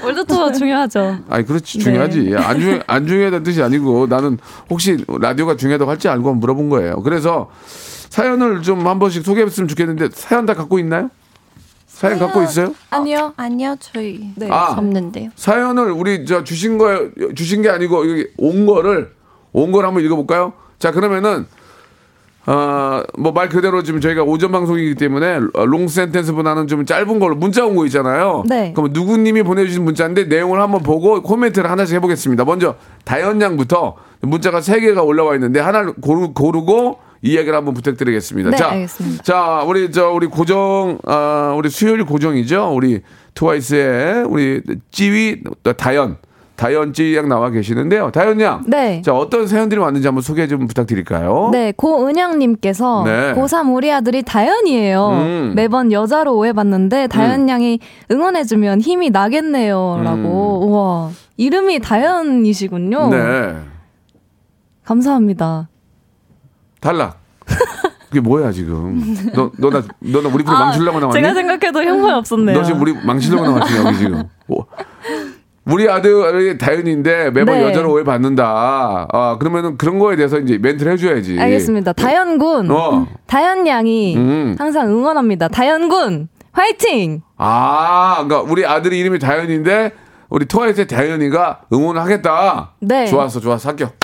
[0.05, 1.19] world tour 중요하죠.
[1.29, 1.85] 아니 그렇지 네.
[1.85, 4.39] 중요하지 안 중요 안 중요하다는 뜻이 아니고 나는
[4.71, 7.03] 혹시 라디오가 중요하다고 할지 알고 물어본 거예요.
[7.03, 7.51] 그래서
[8.11, 11.11] 사연을 좀 한 번씩 소개했으면 좋겠는데 사연 다 갖고 있나요?
[11.87, 12.75] 사연 갖고 있어요?
[12.91, 13.33] 아니요.
[13.37, 14.49] 아니요, 저희 네.
[14.51, 14.75] 아.
[14.79, 15.31] 없는데요.
[15.35, 19.13] 사연을 우리 저 주신 거 주신 게 아니고 여기 온 거를
[19.53, 20.53] 온 걸 한번 읽어볼까요?
[20.79, 21.47] 자 그러면은
[22.49, 27.67] 어 뭐 말 그대로 지금 저희가 오전 방송이기 때문에 long sentence보다는 좀 짧은 걸로 문자
[27.67, 28.43] 온 거 있잖아요.
[28.49, 28.73] 네.
[28.75, 32.45] 그럼 누구님이 보내주신 문자인데 내용을 한번 보고 코멘트를 하나씩 해보겠습니다.
[32.45, 38.51] 먼저 다현 양부터 문자가 세 개가 올라와 있는데 하나를 고르, 고르고 이야기를 한번 부탁드리겠습니다.
[38.51, 39.23] 네, 자, 알겠습니다.
[39.25, 42.73] 자, 우리 저 우리 고정 아 우리 수요일 고정이죠.
[42.75, 43.03] 우리
[43.35, 45.43] 트와이스의 우리 찌위
[45.77, 46.17] 다현
[46.59, 48.11] 다현 찌위 양 나와 계시는데요.
[48.11, 48.65] 다현 양.
[48.67, 49.01] 네.
[49.03, 51.51] 자, 어떤 사연들이 왔는지 한번 소개 좀 부탁드릴까요?
[51.53, 53.35] 네, 고은영님께서 네.
[53.35, 55.09] 고3 우리 아들이 다현이에요.
[55.09, 55.53] 음.
[55.55, 57.79] 매번 여자로 오해받는데 다현 양이
[58.11, 60.01] 응원해주면 힘이 나겠네요.
[60.03, 60.67] 라고.
[60.67, 61.11] 우와.
[61.37, 63.05] 이름이 다현이시군요.
[63.05, 63.11] 음.
[63.11, 63.57] 네.
[64.85, 65.69] 감사합니다.
[66.81, 67.21] 탈락.
[68.09, 69.01] 그게 뭐야 지금?
[69.35, 71.19] 너 너나 너나 우리 프로 망치려고 나왔니?
[71.19, 72.57] 아, 제가 생각해도 형편 없었네요.
[72.57, 74.25] 너 지금 우리 망치려고 나왔지 여기 지금.
[74.47, 74.67] 뭐.
[75.71, 77.65] 우리 아들이 다현인데 매번 네.
[77.65, 79.07] 여자로 오해 받는다.
[79.13, 81.39] 아 그러면은 그런 거에 대해서 이제 멘트를 해줘야지.
[81.39, 81.93] 알겠습니다.
[81.93, 82.71] 다현군.
[82.71, 83.07] 어.
[83.27, 84.57] 다현 양이 음.
[84.59, 85.49] 항상 응원합니다.
[85.49, 86.29] 다현군.
[86.53, 87.23] 화이팅!
[87.37, 89.93] 아, 그러니까 우리 아들이 이름이 다현인데
[90.29, 92.73] 우리 트와이스의 다현이가 응원을 하겠다.
[92.81, 93.07] 네.
[93.07, 93.95] 좋았어, 좋았어, 합격.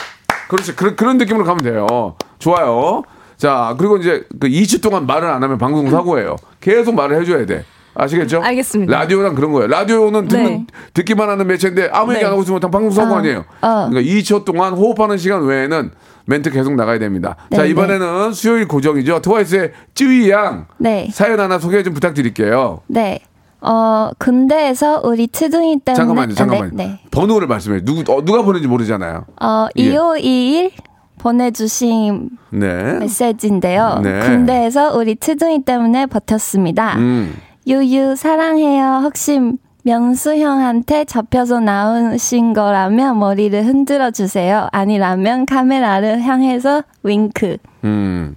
[0.49, 2.15] 그렇지, 그런 그런 느낌으로 가면 돼요.
[2.39, 3.03] 좋아요.
[3.37, 6.37] 자, 그리고 이제 그 2주 동안 말을 안 하면 방송 사고예요.
[6.61, 7.65] 계속 말을 해줘야 돼.
[7.95, 8.43] 아시겠죠?
[8.43, 8.97] 알겠습니다.
[8.99, 9.69] 라디오랑 그런 거예요.
[9.69, 10.67] 라디오는 듣는, 네.
[10.95, 12.27] 듣기만 하는 매체인데 아무 얘기 네.
[12.27, 13.45] 안 하고 있으면 방송 사고 어, 아니에요.
[13.63, 13.89] 어.
[13.89, 15.91] 그러니까 2초 동안 호흡하는 시간 외에는
[16.27, 17.37] 멘트 계속 나가야 됩니다.
[17.55, 19.21] 자, 네, 이번에는 수요일 고정이죠.
[19.21, 20.67] 트와이스의 쯔위 양.
[20.79, 21.09] 네.
[21.13, 22.81] 사연 하나 소개 좀 부탁드릴게요.
[22.87, 23.21] 네.
[23.61, 25.97] 어, 군대에서 우리 트둥이 때문에.
[25.97, 26.71] 잠깐만요, 아, 잠깐만요.
[26.75, 27.01] 네, 네.
[27.11, 27.85] 번호를 말씀해.
[27.85, 29.25] 누구 어, 누가 보낸지 모르잖아요.
[29.41, 29.83] 어, 예.
[29.83, 30.71] 2521
[31.19, 32.99] 보내주신 네.
[32.99, 34.01] 메시지인데요.
[34.03, 34.21] 네.
[34.21, 36.97] 군대에서 우리 트둥이 때문에 버텼습니다.
[36.99, 37.35] 음.
[37.67, 39.01] 유유 사랑해요.
[39.03, 39.41] 혹시
[39.85, 44.69] 명수 형한테 잡혀서 나오신 거라면 머리를 흔들어 주세요.
[44.73, 47.59] 아니라면 카메라를 향해서 윙크.
[47.85, 48.37] 음.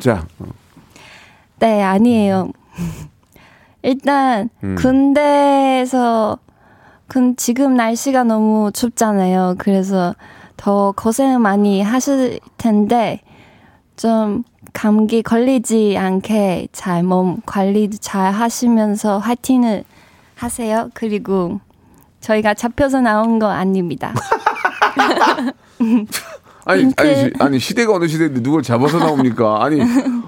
[0.00, 0.26] 자,
[1.58, 2.50] 네, 아니에요.
[3.82, 4.74] 일단 음.
[4.76, 6.38] 군대에서
[7.08, 9.54] 군 지금 날씨가 너무 춥잖아요.
[9.58, 10.14] 그래서
[10.56, 13.20] 더 고생 많이 하실 텐데
[13.96, 14.42] 좀
[14.80, 19.84] 감기 걸리지 않게 잘 몸 관리 잘 하시면서 화이팅을
[20.34, 20.90] 하세요.
[20.92, 21.60] 그리고
[22.20, 24.12] 저희가 잡혀서 나온 거 아닙니다.
[26.68, 26.90] 아니.
[26.96, 29.64] 아니, 시- 아니, 시대가 어느 시대인데 누굴 잡아서 나옵니까?
[29.64, 29.80] 아니,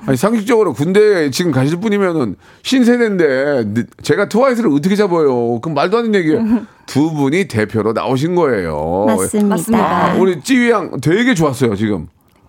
[0.07, 5.61] 아니, 상식적으로 군대에 지금 가실 분이면은 신세대인데, 느- 제가 트와이스를 어떻게 잡아요?
[5.61, 6.63] 그럼 말도 안 되는 얘기예요.
[6.87, 9.05] 두 분이 대표로 나오신 거예요.
[9.09, 9.49] 맞습니다.
[9.49, 10.11] 맞습니다.
[10.13, 12.07] 아, 우리 찌위 양 되게 좋았어요, 지금.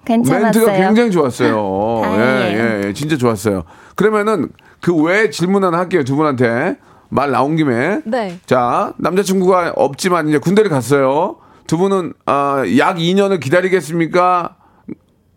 [0.07, 0.87] 멘트가 괜찮았어요.
[0.87, 2.01] 굉장히 좋았어요.
[2.17, 2.81] 예.
[2.81, 3.63] 예, 예, 진짜 좋았어요.
[3.95, 4.49] 그러면은
[4.81, 6.77] 그 외에 질문 하나 할게요, 두 분한테.
[7.09, 8.01] 말 나온 김에.
[8.05, 8.39] 네.
[8.45, 11.37] 자, 남자친구가 없지만 이제 군대를 갔어요.
[11.65, 14.55] 두 분은 아, 약 2년을 기다리겠습니까?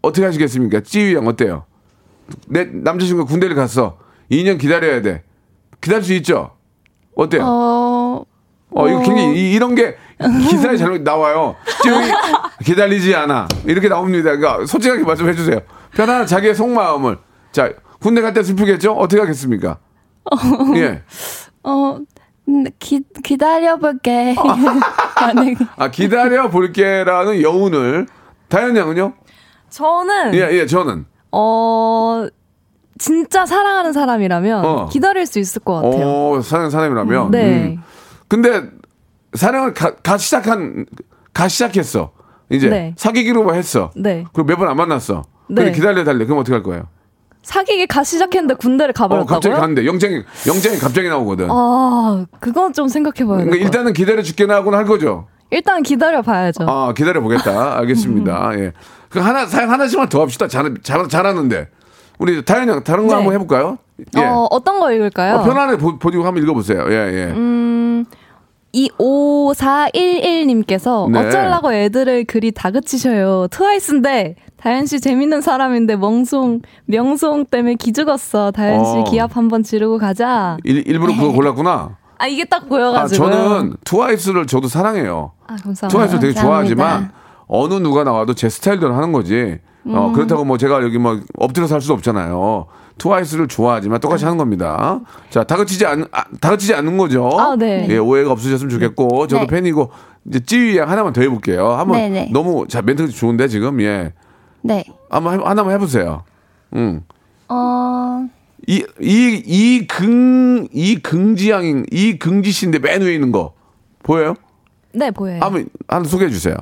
[0.02, 0.80] 어떻게 하시겠습니까?
[0.80, 1.64] 찌위 형 어때요?
[2.46, 3.98] 내 남자친구가 군대를 갔어.
[4.30, 5.22] 2년 기다려야 돼.
[5.80, 6.52] 기다릴 수 있죠?
[7.14, 7.42] 어때요?
[7.44, 8.24] 어,
[8.70, 11.56] 어, 이거 굉장히 이, 런게 기사에 잘 나와요.
[12.64, 13.48] 기다리지 않아.
[13.66, 14.36] 이렇게 나옵니다.
[14.36, 15.60] 그러니까 솔직하게 말씀해 주세요.
[15.92, 17.18] 편안한 자기의 속마음을.
[17.52, 17.70] 자,
[18.00, 18.92] 군대 갈 때 슬프겠죠?
[18.92, 19.78] 어떻게 하겠습니까?
[20.76, 21.02] 예.
[21.64, 21.98] 어,
[22.48, 24.34] 음, 기, 기다려볼게.
[25.20, 28.06] 만약에 아, 기다려 볼게라는 여운을.
[28.48, 29.12] 다현 양은요?
[29.70, 31.06] 저는 예, 예, 저는.
[31.30, 32.26] 어
[32.98, 34.88] 진짜 사랑하는 사람이라면 어.
[34.90, 36.06] 기다릴 수 있을 것 같아요.
[36.06, 37.30] 오, 사랑, 사람이라면.
[37.30, 37.76] 네.
[37.76, 37.82] 음.
[38.28, 38.64] 근데
[39.34, 40.86] 사랑을 가, 가 시작한,
[41.32, 42.12] 가 시작했어.
[42.50, 42.94] 이제 네.
[42.96, 43.90] 사귀기로 했어.
[43.96, 44.24] 네.
[44.32, 45.22] 그리고 몇 번 안 만났어.
[45.46, 45.72] 근데 네.
[45.72, 46.24] 기다려 달래.
[46.24, 46.84] 그럼 어떻게 할 거예요?
[47.42, 49.60] 사귀기 가 시작했는데 군대를 어, 갑자기 가버렸다고요?
[49.60, 51.48] 갔는데 영장이 영장이 갑자기 나오거든.
[51.50, 53.64] 아, 그건 좀 생각해봐야 될 그러니까.
[53.64, 55.26] 일단은 기다려 줄게나 하고는 할 거죠.
[55.50, 56.64] 일단 기다려 봐야죠.
[56.68, 57.76] 아, 기다려 보겠다.
[57.80, 58.52] 알겠습니다.
[58.58, 58.72] 예.
[59.08, 60.46] 그 하나 사연 하나씩만 더 합시다.
[60.46, 61.68] 잘, 잘 잘하는데.
[62.18, 63.14] 우리 다현 양 다른 거 네.
[63.16, 63.78] 한번 해 볼까요?
[64.16, 64.20] 예.
[64.24, 65.36] 어, 어떤 거 읽을까요?
[65.36, 66.84] 어, 편안하게 보, 보고 한번 읽어 보세요.
[66.88, 67.24] 예, 예.
[67.34, 68.04] 음,
[68.72, 71.18] 이 5411님께서 네.
[71.18, 73.48] 어쩌려고 애들을 그리 다그치셔요.
[73.50, 78.52] 트와이스인데 다현 씨 재밌는 사람인데 멍송 명송 때문에 기죽었어.
[78.52, 79.04] 다현 씨 어.
[79.04, 80.56] 기합 한번 지르고 가자.
[80.64, 81.96] 일, 일부러 그거 골랐구나.
[82.18, 83.30] 아 이게 딱 아, 보여가지고.
[83.30, 85.32] 저는 트와이스를 저도 사랑해요.
[85.46, 85.88] 아, 감사합니다.
[85.88, 86.76] 트와이스를 되게 감사합니다.
[86.76, 87.12] 좋아하지만
[87.48, 89.58] 어느 누가 나와도 제 스타일대로 하는 거지.
[89.84, 90.12] 어, 음.
[90.12, 92.66] 그렇다고 뭐 제가 여기 뭐 엎드려 살수 없잖아요.
[92.98, 95.00] 트와이스를 좋아하지만 똑같이 하는 겁니다.
[95.30, 97.28] 자, 다그치지 않, 아, 다그치지 않는 거죠.
[97.38, 97.86] 아, 네.
[97.88, 99.46] 예, 오해가 없으셨으면 좋겠고, 저도 네.
[99.46, 99.90] 팬이고,
[100.26, 101.70] 이제 찌위 양 하나만 더 해볼게요.
[101.72, 102.30] 한번 네, 네.
[102.32, 104.12] 너무, 자, 멘트가 좋은데 지금, 예.
[104.62, 104.84] 네.
[105.10, 106.22] 한번 해- 하나만 해보세요.
[106.74, 107.02] 음.
[107.48, 108.26] 어,
[108.68, 113.54] 이, 이, 이 긍, 이 긍지양인, 이 긍지씨인데 맨 위에 있는 거.
[114.04, 114.34] 보여요?
[114.92, 115.40] 네 보여요.
[115.40, 116.54] 한번, 한번 소개해 주세요.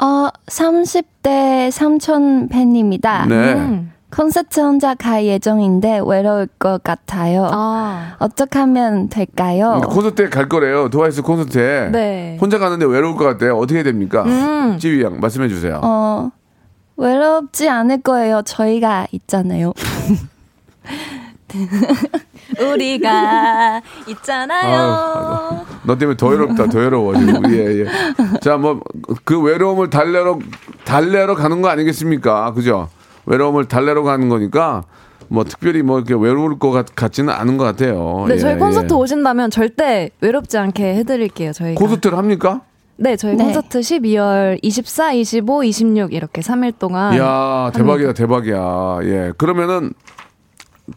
[0.00, 3.26] 어, 30대 삼촌 팬입니다.
[3.26, 3.52] 네.
[3.54, 3.92] 음.
[4.14, 7.48] 콘서트 혼자 갈 예정인데 외로울 것 같아요.
[7.50, 9.80] 아, 어떻게 하면 될까요?
[9.86, 10.88] 콘서트에 갈 거래요.
[10.88, 11.90] 트와이스 콘서트에.
[11.90, 12.38] 네.
[12.40, 13.56] 혼자 가는데 외로울 것 같아요.
[13.56, 14.22] 어떻게 해야 됩니까?
[14.22, 14.78] 음.
[14.78, 15.80] 찌위 양, 말씀해 주세요.
[15.82, 16.30] 어,
[16.96, 18.42] 외롭지 않을 거예요.
[18.42, 19.72] 저희가 있잖아요.
[22.60, 24.80] 우리가 있잖아요.
[24.80, 27.42] 아유, 너 때문에 더 외롭다, 더 외로워, 지금.
[27.52, 27.86] 예, 예.
[28.40, 28.80] 자, 뭐,
[29.24, 30.38] 그 외로움을 달래러,
[30.84, 32.52] 달래러 가는 거 아니겠습니까?
[32.52, 32.88] 그죠?
[33.26, 34.84] 외로움을 달래러 가는 거니까,
[35.28, 38.24] 뭐, 특별히 뭐, 이렇게 외로울 것 같, 같지는 않은 것 같아요.
[38.28, 38.96] 네, 예, 저희 콘서트 예.
[38.96, 41.52] 오신다면 절대 외롭지 않게 해드릴게요.
[41.52, 41.80] 저희가.
[41.80, 42.62] 콘서트를 합니까?
[42.96, 43.44] 네, 저희 네.
[43.44, 47.14] 콘서트 12월 24, 25, 26 이렇게 3일 동안.
[47.14, 48.98] 이야, 대박이다, 대박이야.
[49.02, 49.32] 예.
[49.36, 49.92] 그러면은,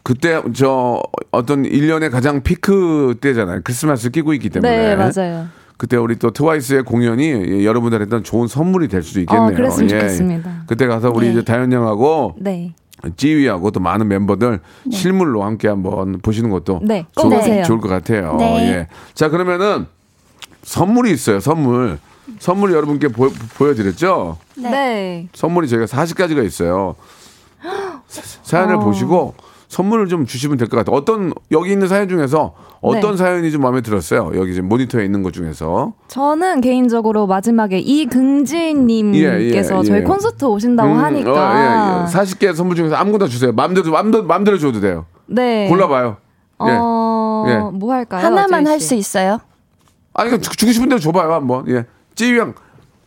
[0.02, 3.62] 그때, 저, 어떤 일년의 가장 피크 때잖아요.
[3.64, 4.94] 크리스마스 끼고 있기 때문에.
[4.94, 5.46] 네, 맞아요.
[5.78, 9.46] 그때 우리 또 트와이스의 공연이 예, 여러분들한테 좋은 선물이 될 수도 있겠네요.
[9.46, 10.00] 어, 그랬으면 예.
[10.00, 10.64] 좋겠습니다.
[10.66, 11.32] 그때 가서 우리 네.
[11.32, 12.74] 이제 다현 양하고 네.
[13.16, 14.58] 찌위하고 또 많은 멤버들
[14.90, 17.64] 실물로 함께 한번 보시는 것도 네, 꼭 좋을, 오세요.
[17.64, 18.34] 좋을 것 같아요.
[18.38, 18.68] 네.
[18.72, 18.88] 예.
[19.14, 19.86] 자, 그러면은
[20.64, 21.38] 선물이 있어요.
[21.40, 21.98] 선물.
[22.40, 23.30] 선물 여러분께 보,
[23.68, 25.28] 여드렸죠 네.
[25.32, 26.94] 선물이 저희가 40가지가 있어요.
[28.08, 28.80] 사- 사연을 어.
[28.80, 29.34] 보시고
[29.68, 30.96] 선물을 좀 주시면 될 것 같아요.
[30.96, 33.16] 어떤 여기 있는 사연 중에서 어떤 네.
[33.18, 34.32] 사연이 좀 마음에 들었어요.
[34.34, 35.92] 여기 지금 모니터에 있는 것 중에서.
[36.08, 40.02] 저는 개인적으로 마지막에 이긍지님께서 예, 예, 저희 예.
[40.04, 41.30] 콘서트 오신다고 음, 하니까.
[41.30, 42.06] 어, 예, 예.
[42.18, 43.52] 40개 선물 중에서 아무거나 주세요.
[43.52, 45.04] 마음대로 마음대로 마음대로 줘도 돼요.
[45.26, 45.68] 네.
[45.68, 46.16] 골라봐요.
[46.66, 46.76] 예.
[46.80, 47.56] 어, 예.
[47.76, 48.24] 뭐 할까요?
[48.24, 48.86] 하나만 할 씨?
[48.88, 49.38] 수 있어요?
[50.14, 51.68] 아니 그 주고 싶은 대로 줘봐요 한번.
[51.68, 51.84] 예.
[52.14, 52.54] 찌위 형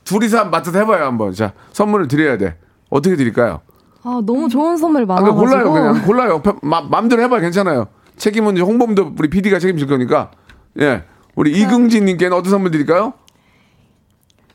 [0.04, 1.34] 둘이서 맡아서 해봐요 한번.
[1.34, 2.58] 자 선물을 드려야 돼.
[2.90, 3.62] 어떻게 드릴까요?
[4.04, 5.38] 아, 너무 좋은 선물 아, 많아가지고.
[5.46, 6.44] 그냥 골라요 그냥 골라요.
[6.62, 7.88] 마, 마음대로 해봐요 괜찮아요.
[8.18, 10.32] 책임은 이제 홍범도 우리 PD가 책임질 거니까.
[10.80, 11.04] 예.
[11.36, 13.14] 우리 이긍진님께는 어떤 선물 드릴까요?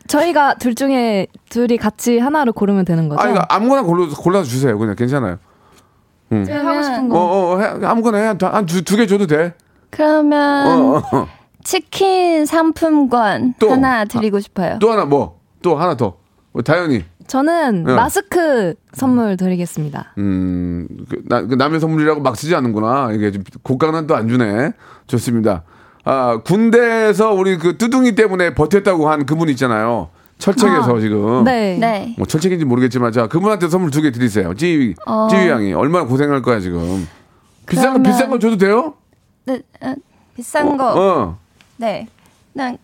[0.09, 3.21] 저희가 둘 중에 둘이 같이 하나를 고르면 되는 거죠?
[3.21, 4.79] 아, 이거 아무거나 골라, 골라서 주세요.
[4.79, 5.39] 그냥 괜찮아요.
[6.31, 7.19] 제가 하고 싶은 어, 거.
[7.19, 8.27] 어, 해, 아무거나 해.
[8.41, 9.55] 한두 개 줘도 돼.
[9.91, 11.29] 그러면 어, 어, 어.
[11.65, 13.71] 치킨 상품권 또?
[13.71, 14.79] 하나 드리고 싶어요.
[14.81, 15.41] 또 하나 뭐?
[15.63, 16.17] 또 하나 더.
[16.53, 17.05] 우리 다현이.
[17.27, 17.95] 저는 네.
[17.95, 20.15] 마스크 선물 드리겠습니다.
[20.19, 23.11] 음, 그, 나, 그 남의 선물이라고 막 쓰지 않는구나.
[23.13, 24.73] 이게 좀 고가는 또안 주네.
[25.07, 25.63] 좋습니다.
[26.05, 30.09] 아, 군대에서 우리 그 뚜둥이 때문에 버텼다고 한 그분 있잖아요.
[30.39, 31.45] 철책에서 지금.
[31.45, 31.79] 네.
[31.79, 32.15] 네.
[32.19, 34.55] 뭐 철책인지 모르겠지만 자 그분한테 선물 두 개 드리세요.
[34.55, 35.29] 찌위 어.
[35.31, 37.09] 찌위 양이 얼마나 고생할 거야 지금.
[37.67, 38.95] 비싼 거 그러면- 비싼 거 줘도 돼요?
[39.47, 39.95] 네, 어,
[40.37, 40.93] 비싼 거.
[40.95, 41.39] 어.
[41.79, 42.07] 네.
[42.53, 42.77] 난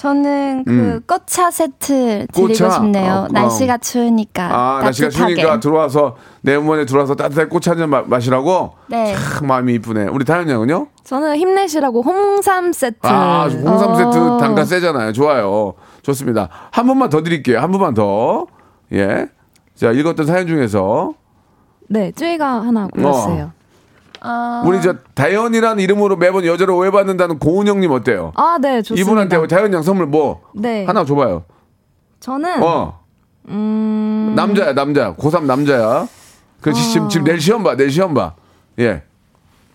[0.00, 1.00] 저는 그 음.
[1.06, 2.70] 꽃차 세트 드리고 꽃차?
[2.70, 3.12] 싶네요.
[3.12, 3.28] 어, 어.
[3.30, 4.44] 날씨가 추우니까.
[4.44, 5.34] 아 날씨가 따뜻하게.
[5.34, 8.72] 추우니까 들어와서 내 어머니 들어와서 따뜻하게 꽃 한잔 마- 마시라고.
[8.86, 9.14] 네.
[9.14, 10.04] 참 마음이 이쁘네.
[10.04, 10.86] 우리 다현 양은요?
[11.04, 12.96] 저는 힘내시라고 홍삼 세트.
[13.02, 13.94] 아 홍삼 어.
[13.94, 15.12] 세트 단가 세잖아요.
[15.12, 15.74] 좋아요.
[16.00, 16.48] 좋습니다.
[16.70, 17.58] 한 번만 더 드릴게요.
[17.60, 18.46] 한 번만 더.
[18.94, 19.26] 예.
[19.74, 21.12] 자 읽었던 사연 중에서
[21.90, 23.42] 네, 쯔이가 하나 골랐어요.
[23.44, 23.52] 어,
[24.66, 28.32] 우리 저 다현이라는 이름으로 매번 여자를 오해받는다는 고은 형님 어때요?
[28.36, 29.00] 아, 네, 좋습니다.
[29.00, 30.84] 이분한테 다현 양 선물 뭐 네.
[30.84, 31.44] 하나 줘봐요.
[32.20, 33.00] 저는 어.
[33.48, 35.14] 음, 남자야, 남자.
[35.16, 36.06] 고3 남자야.
[36.60, 37.74] 그 지금 지금 내일 시험 봐.
[37.76, 38.34] 내일 시험 봐.
[38.78, 39.02] 예.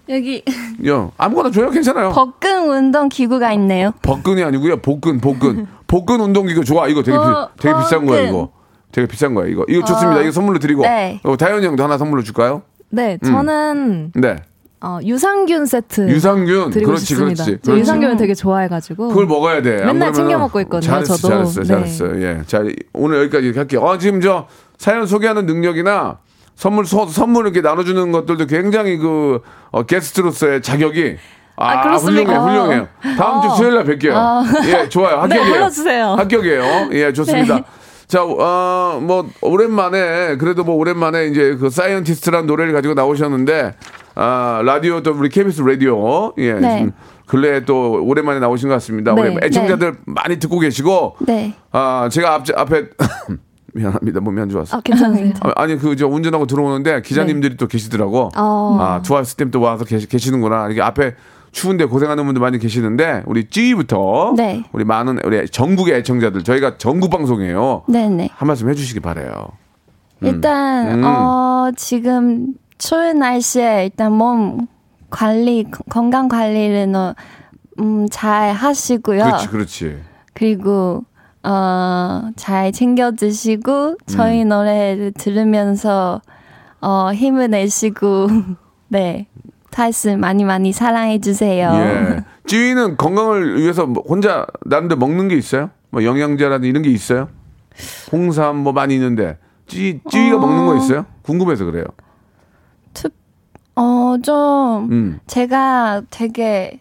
[0.08, 0.44] 여기
[0.86, 1.72] 요 아무거나 줘요.
[1.72, 2.12] 괜찮아요.
[2.12, 3.92] 복근 운동 기구가 있네요.
[4.04, 4.78] 복근이 아니고요.
[4.78, 5.66] 복근, 복근.
[5.88, 6.88] 복근 운동 기구 좋아.
[6.88, 8.22] 이거 되게 비, 어, 되게 비싼 거야.
[8.22, 8.52] 이거.
[8.92, 9.66] 되게 비싼 거야, 이거.
[9.68, 10.22] 이거 좋습니다.
[10.22, 10.84] 이거 선물로 드리고.
[10.84, 11.20] 네.
[11.24, 12.62] 어, 다현이 형도 하나 선물로 줄까요?
[12.90, 14.36] 네, 저는 네.
[14.82, 16.70] 어, 유산균 세트 유산균.
[16.72, 17.44] 드리고 그렇지, 싶습니다.
[17.44, 17.60] 그렇지.
[17.64, 17.82] 저 그렇지.
[17.82, 19.82] 유산균을 되게 좋아해가지고 그걸 먹어야 돼.
[19.82, 21.30] 안 맨날 챙겨 먹고 있거든요, 잘했어, 저도.
[21.34, 21.68] 잘했어, 네.
[21.68, 22.22] 잘했어.
[22.22, 22.42] 예.
[22.46, 23.88] 자, 오늘 여기까지 이렇게 할게요.
[23.88, 26.20] 아, 지금 저 사연 소개하는 능력이나
[26.56, 31.18] 선물, 소, 선물 이렇게 나눠주는 것들도 굉장히 그, 어, 게스트로서의 자격이
[31.58, 32.34] 아, 아, 그렇습니까?
[32.40, 32.88] 훌륭해, 훌륭해요.
[33.18, 34.68] 다음 주 수요일 날 뵐게요.
[34.68, 35.16] 예, 좋아요.
[35.28, 35.54] 네, 합격이에요.
[35.54, 36.06] 불러주세요.
[36.16, 36.90] 합격이에요.
[36.92, 37.56] 예, 좋습니다.
[37.56, 37.64] 네.
[38.08, 43.76] 자, 어, 뭐, 오랜만에, 그래도 뭐, 오랜만에 이제 그 Scientist란 노래를 가지고 나오셨는데,
[44.16, 46.90] 아, 라디오 또 우리 KBS 라디오, 예, 네.
[47.26, 49.14] 근래에 또 오랜만에 나오신 것 같습니다.
[49.16, 49.22] 네.
[49.22, 51.56] 우리 애청자들 많이 듣고 계시고, 네.
[51.72, 52.90] 아, 제가 앞, 앞에,
[53.74, 54.22] 미안합니다.
[54.22, 54.78] 몸이 안 좋았어.
[54.78, 55.34] 아, 괜찮으세요?
[55.42, 58.30] 아, 아니, 그, 저, 운전하고 들어오는데 기자님들이 또 계시더라고.
[58.38, 58.78] 어.
[58.80, 60.70] 아, 투하스 템또 와서 계시, 계시는구나.
[60.70, 61.16] 이게 앞에
[61.56, 64.34] 추운데 고생하는 분들 많이 계시는데, 우리 찌부터.
[64.36, 64.66] 네.
[64.74, 67.84] 우리 많은, 우리 전국의 애청자들, 저희가 전국 방송이에요.
[67.88, 68.30] 네네.
[68.36, 69.48] 한 말씀 해주시기 바래요.
[70.22, 71.04] 일단 음.
[71.06, 74.68] 어 지금 추운 날씨에 일단 몸
[75.10, 77.16] 관리 건- 건강 관리를 너,
[77.80, 79.24] 음, 잘 하시고요.
[79.24, 79.98] 그렇지, 그렇지.
[80.34, 81.06] 그리고
[81.44, 84.50] 어, 잘 챙겨 드시고 저희 음.
[84.50, 86.22] 노래 들으면서
[86.82, 88.28] 어, 힘을 내시고
[88.90, 89.28] 네.
[89.76, 91.70] 타이스 많이 많이 사랑해 주세요.
[91.74, 92.24] 예.
[92.48, 95.70] 찌위는 건강을 위해서 뭐 혼자 나름대로 먹는 게 있어요?
[95.90, 97.28] 뭐 영양제라든지 이런 게 있어요?
[98.10, 101.06] 홍삼 뭐 많이 있는데 찌 찌위가 먹는 거 있어요?
[101.24, 101.84] 궁금해서 그래요.
[103.78, 105.20] 어, 좀 음.
[105.28, 106.80] 제가 되게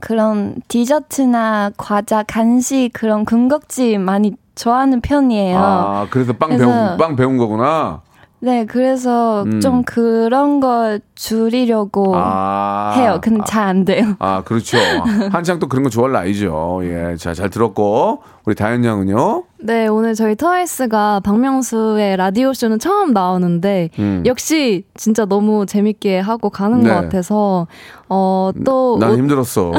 [0.00, 5.56] 그런 디저트나 과자, 간식 그런 군것질 많이 좋아하는 편이에요.
[5.56, 8.02] 아 그래서 빵 그래서- 배운 빵 배운 거구나.
[8.40, 9.60] 네, 그래서 음.
[9.60, 13.18] 좀 그런 걸 줄이려고 아 해요.
[13.20, 14.14] 근데 잘 안 돼요.
[14.20, 14.78] 아 그렇죠.
[15.32, 16.80] 한창 또 그런 거 좋아할 나이죠.
[16.84, 19.44] 예, 자 잘 들었고 우리 다현 양은요.
[19.58, 24.22] 네, 오늘 저희 트와이스가 박명수의 라디오 쇼는 처음 나오는데 음.
[24.24, 26.88] 역시 진짜 너무 재밌게 하고 가는 네.
[26.88, 27.66] 것 같아서
[28.08, 29.72] 어또난 힘들었어.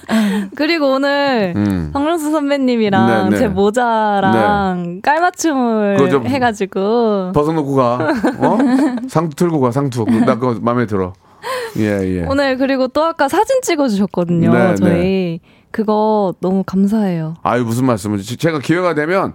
[0.56, 1.90] 그리고 오늘 음.
[1.92, 3.36] 박명수 선배님이랑 네, 네.
[3.36, 7.98] 제 모자랑 깔맞춤을 그거 좀 해가지고 벗어놓고 가.
[8.38, 8.58] 어?
[9.10, 10.06] 상투 틀고 가 상투.
[10.24, 11.12] 나 그거 마음에 들어.
[11.76, 12.26] 예 예.
[12.26, 14.50] 오늘 그리고 또 아까 사진 찍어주셨거든요.
[14.54, 17.34] 네, 저희 그거 너무 감사해요.
[17.42, 19.34] 아유 무슨 말씀을 지- 제가 기회가 되면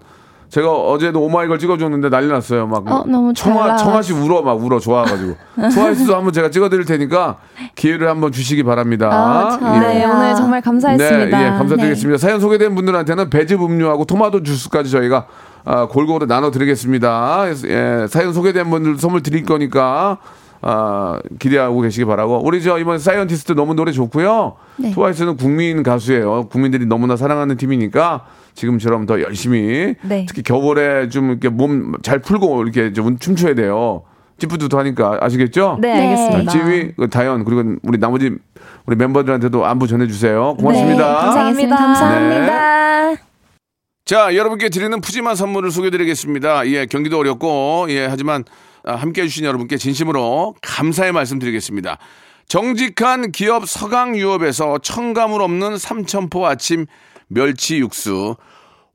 [0.49, 3.77] 제가 어제도 오마이걸 찍어줬는데 난리 났어요 막 어, 너무 잘 청아.
[3.77, 5.35] 청아씨 울어 막 울어 좋아가지고
[5.73, 7.37] 트와이스도 한번 제가 찍어드릴 테니까
[7.75, 9.07] 기회를 한번 주시기 바랍니다.
[9.11, 9.79] 아, 좋아요.
[9.79, 11.37] 네, 오늘 정말 감사했습니다.
[11.37, 12.17] 네, 예, 감사드리겠습니다.
[12.17, 15.27] 사연 소개된 분들한테는 배즙 음료하고 토마토 주스까지 저희가
[15.63, 17.45] 아, 골고루 나눠드리겠습니다.
[17.67, 20.17] 예, 사연 소개된 분들 선물 드릴 거니까
[20.61, 22.41] 아, 기대하고 계시기 바라고.
[22.45, 24.55] 우리 저 이번 Scientist 너무 노래 좋고요.
[24.77, 24.91] 네.
[24.91, 26.49] 트와이스는 국민 가수예요.
[26.49, 30.25] 국민들이 너무나 사랑하는 팀이니까 지금처럼 더 열심히 네.
[30.27, 34.03] 특히 겨울에 좀 이렇게 몸 잘 풀고 이렇게 좀 춤춰야 돼요.
[34.37, 35.77] 찌뿌둥도 하니까 아시겠죠?
[35.81, 36.07] 네, 네.
[36.07, 36.51] 알겠습니다.
[36.51, 38.31] 지효, 그 다현 그리고 우리 나머지
[38.85, 40.55] 우리 멤버들한테도 안부 전해주세요.
[40.57, 41.15] 네, 고맙습니다.
[41.17, 41.75] 감사합니다.
[41.75, 43.21] 감사합니다.
[44.03, 46.67] 자, 여러분께 드리는 푸짐한 선물을 소개드리겠습니다.
[46.67, 48.51] 예, 경기도 어렵고, 예, 하지만 아,
[48.83, 51.97] 함께 해주신 여러분께 진심으로 감사의 말씀 드리겠습니다.
[52.47, 56.85] 정직한 기업 서강유업에서 첨가물 없는 삼천포 아침
[57.27, 58.35] 멸치 육수,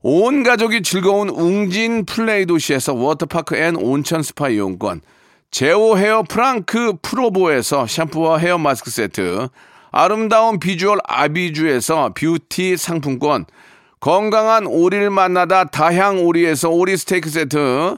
[0.01, 5.01] 온 가족이 즐거운 웅진 플레이 도시에서 워터파크 and 온천 스파 이용권,
[5.49, 9.47] 제오 헤어 프랑크 프로보에서 샴푸와 헤어 마스크 세트,
[9.91, 13.45] 아름다운 비주얼 아비주에서 뷰티 상품권,
[13.99, 17.97] 건강한 오리를 만나다 다향 오리에서 오리 스테이크 세트,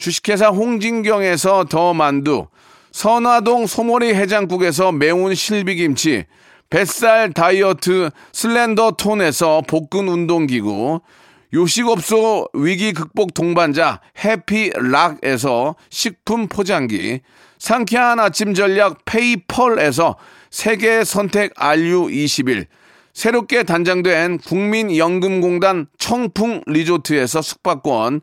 [0.00, 2.46] 주식회사 홍진경에서 더 만두,
[2.90, 6.24] 선화동 소머리 해장국에서 매운 실비김치,
[6.70, 11.00] 뱃살 다이어트 슬렌더 톤에서 복근 운동기구,
[11.52, 17.20] 요식업소 위기 극복 동반자 해피락에서 식품 포장기,
[17.58, 20.16] 상쾌한 아침 전략 페이펄에서
[20.50, 22.66] 세계 선택 RU21,
[23.12, 28.22] 새롭게 단장된 국민연금공단 청풍 리조트에서 숙박권,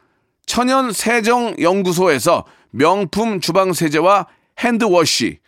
[0.45, 4.27] 천연 세정 연구소에서 명품 주방 세제와
[4.59, 5.39] 핸드워시,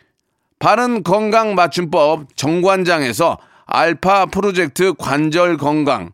[0.58, 6.12] 바른 건강 맞춤법 정관장에서 알파 프로젝트 관절 건강,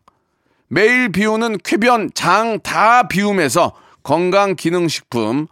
[0.67, 3.73] 매일 비우는 쾌변 장 다 비움에서
[4.03, 5.47] 건강 기능 식품,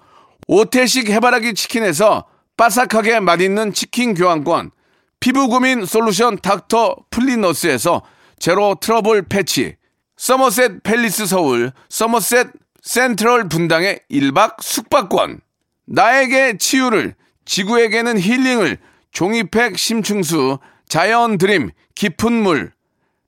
[0.48, 2.26] 오태식 해바라기 치킨에서
[2.58, 4.72] 바삭하게 맛있는 치킨 교환권,
[5.20, 8.02] 피부 고민 솔루션 닥터 플리너스에서
[8.40, 9.76] 제로 트러블 패치,
[10.18, 12.48] 서머셋 팰리스 서울, 서머셋
[12.82, 15.42] 센트럴 분당의 1박 숙박권,
[15.86, 17.16] 나에게 치유를,
[17.46, 18.78] 지구에게는 힐링을,
[19.12, 22.72] 종이팩 심층수, 자연 드림, 깊은 물,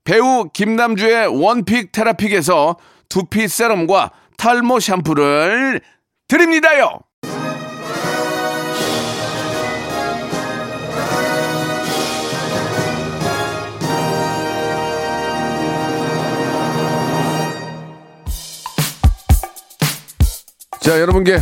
[0.04, 2.78] 배우 김남주의 원픽 테라픽에서
[3.10, 5.82] 두피 세럼과 탈모 샴푸를
[6.28, 7.00] 드립니다요!
[20.82, 21.38] 자, 여러분께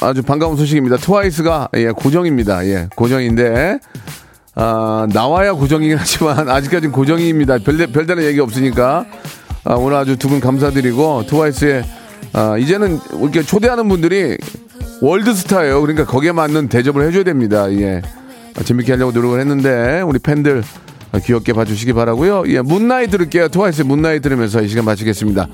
[0.00, 0.96] 아, 주 반가운 소식입니다.
[0.98, 2.64] 트와이스가 예, 고정입니다.
[2.66, 3.80] 예, 고정인데
[4.54, 7.58] 아, 나와야 고정이긴 하지만 아직까지는 고정입니다.
[7.92, 9.04] 별다른 얘기 없으니까
[9.64, 11.84] 아, 오늘 아주 두 분 감사드리고 트와이스의
[12.32, 14.38] 아, 이제는 이렇게 초대하는 분들이
[15.00, 15.80] 월드스타예요.
[15.80, 17.70] 그러니까 거기에 맞는 대접을 해줘야 됩니다.
[17.72, 18.02] 예,
[18.56, 20.62] 아, 재밌게 하려고 노력을 했는데 우리 팬들
[21.10, 22.44] 아, 귀엽게 봐주시기 바라고요.
[22.46, 23.48] 예, 문나이 들을게요.
[23.48, 25.48] 트와이스 문나이 들으면서 이 시간 마치겠습니다.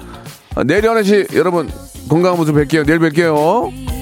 [0.55, 1.69] 아, 내일 11시 여러분
[2.09, 2.87] 건강한 모습 뵐게요.
[2.87, 4.02] 내일 뵐게요.